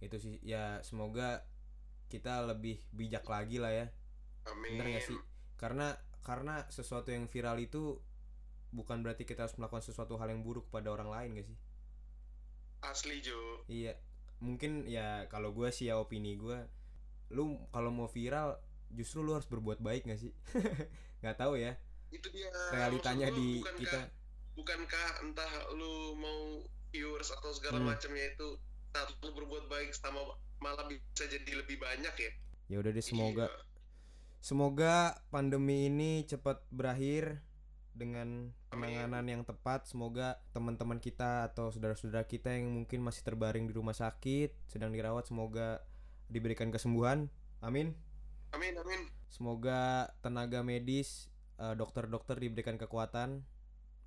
Itu 0.00 0.16
sih 0.16 0.40
ya 0.40 0.80
semoga 0.80 1.44
kita 2.08 2.40
lebih 2.48 2.80
bijak 2.88 3.28
lagi 3.28 3.60
lah 3.60 3.68
ya. 3.68 3.86
amin 4.48 4.80
Bener 4.80 4.86
gak 4.96 5.04
sih? 5.04 5.18
Karena 5.60 5.92
karena 6.24 6.64
sesuatu 6.72 7.12
yang 7.12 7.28
viral 7.28 7.60
itu 7.60 8.00
bukan 8.72 9.00
berarti 9.00 9.22
kita 9.22 9.44
harus 9.44 9.54
melakukan 9.54 9.80
sesuatu 9.80 10.16
hal 10.16 10.28
yang 10.28 10.40
buruk 10.40 10.66
pada 10.66 10.88
orang 10.88 11.06
lain 11.06 11.30
gak 11.34 11.46
sih? 11.46 11.58
asli 12.82 13.20
Jo 13.20 13.62
Iya. 13.66 13.94
Mungkin 14.38 14.84
ya 14.84 15.28
kalau 15.28 15.52
gua 15.52 15.70
sih 15.70 15.86
ya 15.86 15.96
opini 15.96 16.34
gua 16.34 16.66
lu 17.30 17.44
kalau 17.68 17.88
mau 17.88 18.06
viral 18.06 18.58
justru 18.90 19.20
lu 19.20 19.32
harus 19.32 19.46
berbuat 19.46 19.78
baik 19.78 20.04
gak 20.04 20.18
sih? 20.18 20.32
nggak 21.20 21.38
tahu 21.38 21.54
ya 21.54 21.78
itu 22.10 22.26
dia 22.28 22.50
realitanya 22.70 23.30
maksud 23.30 23.38
di 23.38 23.48
bukankah- 23.56 23.78
kita 23.78 24.00
bukankah 24.52 25.08
entah 25.22 25.48
lu 25.72 25.92
mau 26.14 26.60
viewers 26.90 27.30
atau 27.30 27.52
segala 27.52 27.78
Hmm. 27.78 27.88
macamnya 27.88 28.26
itu 28.26 28.58
saat 28.90 29.08
lu 29.16 29.30
berbuat 29.30 29.64
baik 29.66 29.94
sama 29.94 30.18
malah 30.58 30.84
bisa 30.84 31.24
jadi 31.24 31.52
lebih 31.56 31.78
banyak 31.78 32.12
ya 32.12 32.30
ya 32.66 32.76
udah 32.78 32.90
deh 32.90 33.00
semoga 33.00 33.46
Iya. 33.46 33.60
semoga 34.40 34.96
pandemi 35.28 35.86
ini 35.86 36.26
cepat 36.26 36.60
berakhir 36.68 37.38
dengan 37.92 38.48
penanganan 38.72 39.24
yang 39.28 39.42
tepat 39.44 39.84
semoga 39.84 40.40
teman-teman 40.56 40.96
kita 40.96 41.52
atau 41.52 41.68
saudara-saudara 41.68 42.24
kita 42.24 42.56
yang 42.56 42.72
mungkin 42.72 43.04
masih 43.04 43.20
terbaring 43.20 43.68
di 43.68 43.76
rumah 43.76 43.92
sakit 43.92 44.56
sedang 44.68 44.96
dirawat 44.96 45.28
semoga 45.28 45.84
diberikan 46.32 46.72
kesembuhan. 46.72 47.28
Amin. 47.60 47.92
Amin 48.56 48.74
amin. 48.80 49.08
Semoga 49.28 50.12
tenaga 50.24 50.64
medis 50.64 51.28
eh, 51.60 51.76
dokter-dokter 51.76 52.40
diberikan 52.40 52.80
kekuatan 52.80 53.44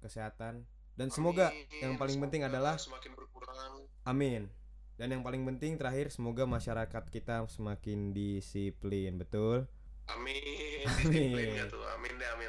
kesehatan 0.02 0.66
dan 0.96 1.08
semoga 1.12 1.52
Amin. 1.52 1.82
yang 1.82 1.94
paling 2.00 2.18
penting 2.22 2.42
Semoga 2.46 2.56
adalah 2.56 2.76
semakin 2.80 3.12
berkurang. 3.14 3.86
Amin. 4.08 4.48
Dan 4.96 5.12
yang 5.12 5.24
paling 5.28 5.44
penting 5.44 5.76
terakhir 5.76 6.08
semoga 6.08 6.48
masyarakat 6.48 7.04
kita 7.12 7.44
semakin 7.52 8.16
disiplin 8.16 9.20
betul? 9.20 9.68
Amin. 10.08 10.88
Amin. 11.04 11.12
disiplin 11.12 11.48
nggak 11.60 11.68
tuh. 11.68 11.84
Amin 12.00 12.14
deh 12.16 12.30
amin 12.32 12.45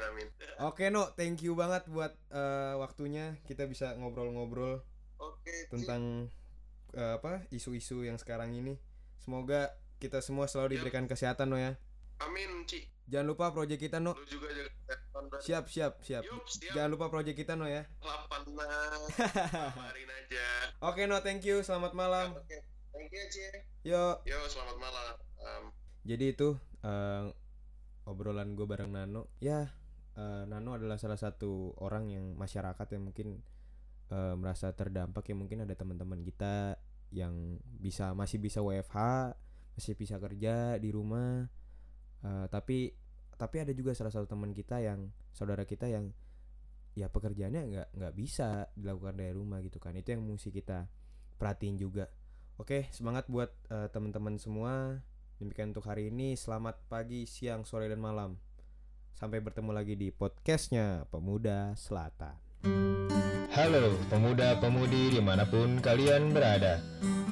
Oke 0.57 0.89
no, 0.89 1.13
thank 1.13 1.45
you 1.45 1.53
banget 1.53 1.85
buat 1.85 2.17
eh, 2.29 2.73
waktunya 2.75 3.37
kita 3.45 3.69
bisa 3.69 3.93
ngobrol-ngobrol 3.93 4.81
Ci. 5.45 5.69
tentang 5.69 6.33
eh, 6.91 7.13
apa 7.15 7.45
isu-isu 7.49 8.01
yang 8.01 8.17
sekarang 8.17 8.51
ini. 8.51 8.81
Semoga 9.21 9.69
kita 9.97 10.17
semua 10.19 10.49
selalu 10.49 10.77
diberikan 10.77 11.05
kesehatan 11.05 11.49
no 11.49 11.57
ya. 11.57 11.77
amin 12.17 12.65
Ci 12.65 12.89
Jangan 13.07 13.27
lupa 13.29 13.53
project 13.53 13.79
kita 13.79 14.01
no. 14.01 14.17
lu 14.17 14.25
juga 14.25 14.49
jaga 14.49 14.67
kesehatan 14.73 15.23
Siap 15.39 15.63
siap 15.69 15.93
siap. 16.01 16.23
Yup, 16.25 16.43
siap. 16.43 16.73
Jangan 16.73 16.89
lupa 16.89 17.05
project 17.07 17.37
kita 17.37 17.53
no 17.53 17.69
ya. 17.69 17.85
lapan 18.01 18.41
nah 18.51 18.97
kabarin 19.77 20.09
aja 20.09 20.47
Oke 20.81 21.05
no, 21.05 21.21
thank 21.21 21.45
you. 21.45 21.61
Selamat 21.61 21.93
malam. 21.93 22.33
oke 22.33 22.57
thank 22.89 23.13
you 23.13 23.23
Ci 23.29 23.45
Yo. 23.83 24.17
yo 24.23 24.37
selamat 24.47 24.77
malam 24.77 25.13
Um, 25.37 25.69
Jadi 26.03 26.33
itu 26.33 26.57
eh, 26.81 27.23
obrolan 28.03 28.51
gue 28.51 28.65
bareng 28.65 28.89
Nano. 28.89 29.29
Ya, 29.37 29.69
eh, 30.17 30.43
Nano 30.49 30.73
adalah 30.73 30.97
salah 30.97 31.15
satu 31.15 31.77
orang 31.85 32.09
yang 32.09 32.25
masyarakat 32.33 32.87
yang 32.97 33.13
mungkin 33.13 33.37
eh, 34.09 34.35
merasa 34.35 34.73
terdampak 34.73 35.29
ya 35.29 35.35
mungkin 35.37 35.63
ada 35.63 35.73
teman-teman 35.77 36.25
kita 36.25 36.81
yang 37.13 37.61
bisa 37.63 38.11
masih 38.11 38.41
bisa 38.41 38.59
WFH, 38.59 38.97
masih 39.77 39.93
bisa 39.95 40.19
kerja 40.19 40.75
di 40.81 40.89
rumah. 40.91 41.47
Eh, 42.25 42.45
tapi 42.49 42.91
tapi 43.37 43.61
ada 43.61 43.71
juga 43.71 43.93
salah 43.93 44.09
satu 44.09 44.25
teman 44.25 44.51
kita 44.51 44.81
yang 44.81 45.13
saudara 45.29 45.61
kita 45.63 45.85
yang 45.85 46.09
ya 46.97 47.13
pekerjaannya 47.13 47.61
nggak 47.69 47.87
nggak 47.93 48.13
bisa 48.17 48.73
dilakukan 48.73 49.15
dari 49.21 49.33
rumah 49.37 49.61
gitu 49.61 49.77
kan. 49.77 49.93
Itu 49.95 50.17
yang 50.17 50.25
mesti 50.25 50.49
kita 50.49 50.89
perhatiin 51.37 51.77
juga. 51.77 52.09
Oke, 52.57 52.89
semangat 52.89 53.29
buat 53.29 53.53
eh, 53.69 53.87
teman-teman 53.93 54.41
semua. 54.41 54.97
Demikian 55.37 55.69
untuk 55.69 55.85
hari 55.85 56.09
ini. 56.09 56.33
Selamat 56.33 56.81
pagi, 56.89 57.29
siang, 57.29 57.61
sore, 57.61 57.85
dan 57.85 58.01
malam. 58.01 58.41
Sampai 59.17 59.41
bertemu 59.41 59.73
lagi 59.73 59.97
di 59.97 60.13
podcastnya 60.13 61.09
Pemuda 61.09 61.73
Selatan. 61.73 62.37
Halo 63.49 63.97
pemuda-pemudi 64.13 65.17
di 65.17 65.21
mana 65.25 65.41
pun 65.41 65.81
kalian 65.81 66.29
berada. 66.29 66.77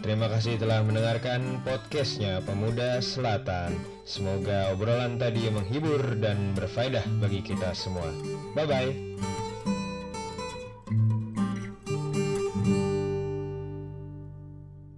Terima 0.02 0.26
kasih 0.26 0.58
telah 0.58 0.82
mendengarkan 0.82 1.62
podcastnya 1.62 2.42
Pemuda 2.42 3.06
Selatan. 3.06 3.78
Semoga 4.02 4.74
obrolan 4.74 5.22
tadi 5.22 5.46
menghibur 5.46 6.18
dan 6.18 6.58
berfaedah 6.58 7.06
bagi 7.22 7.46
kita 7.46 7.70
semua. 7.78 8.10
Bye-bye 8.58 9.45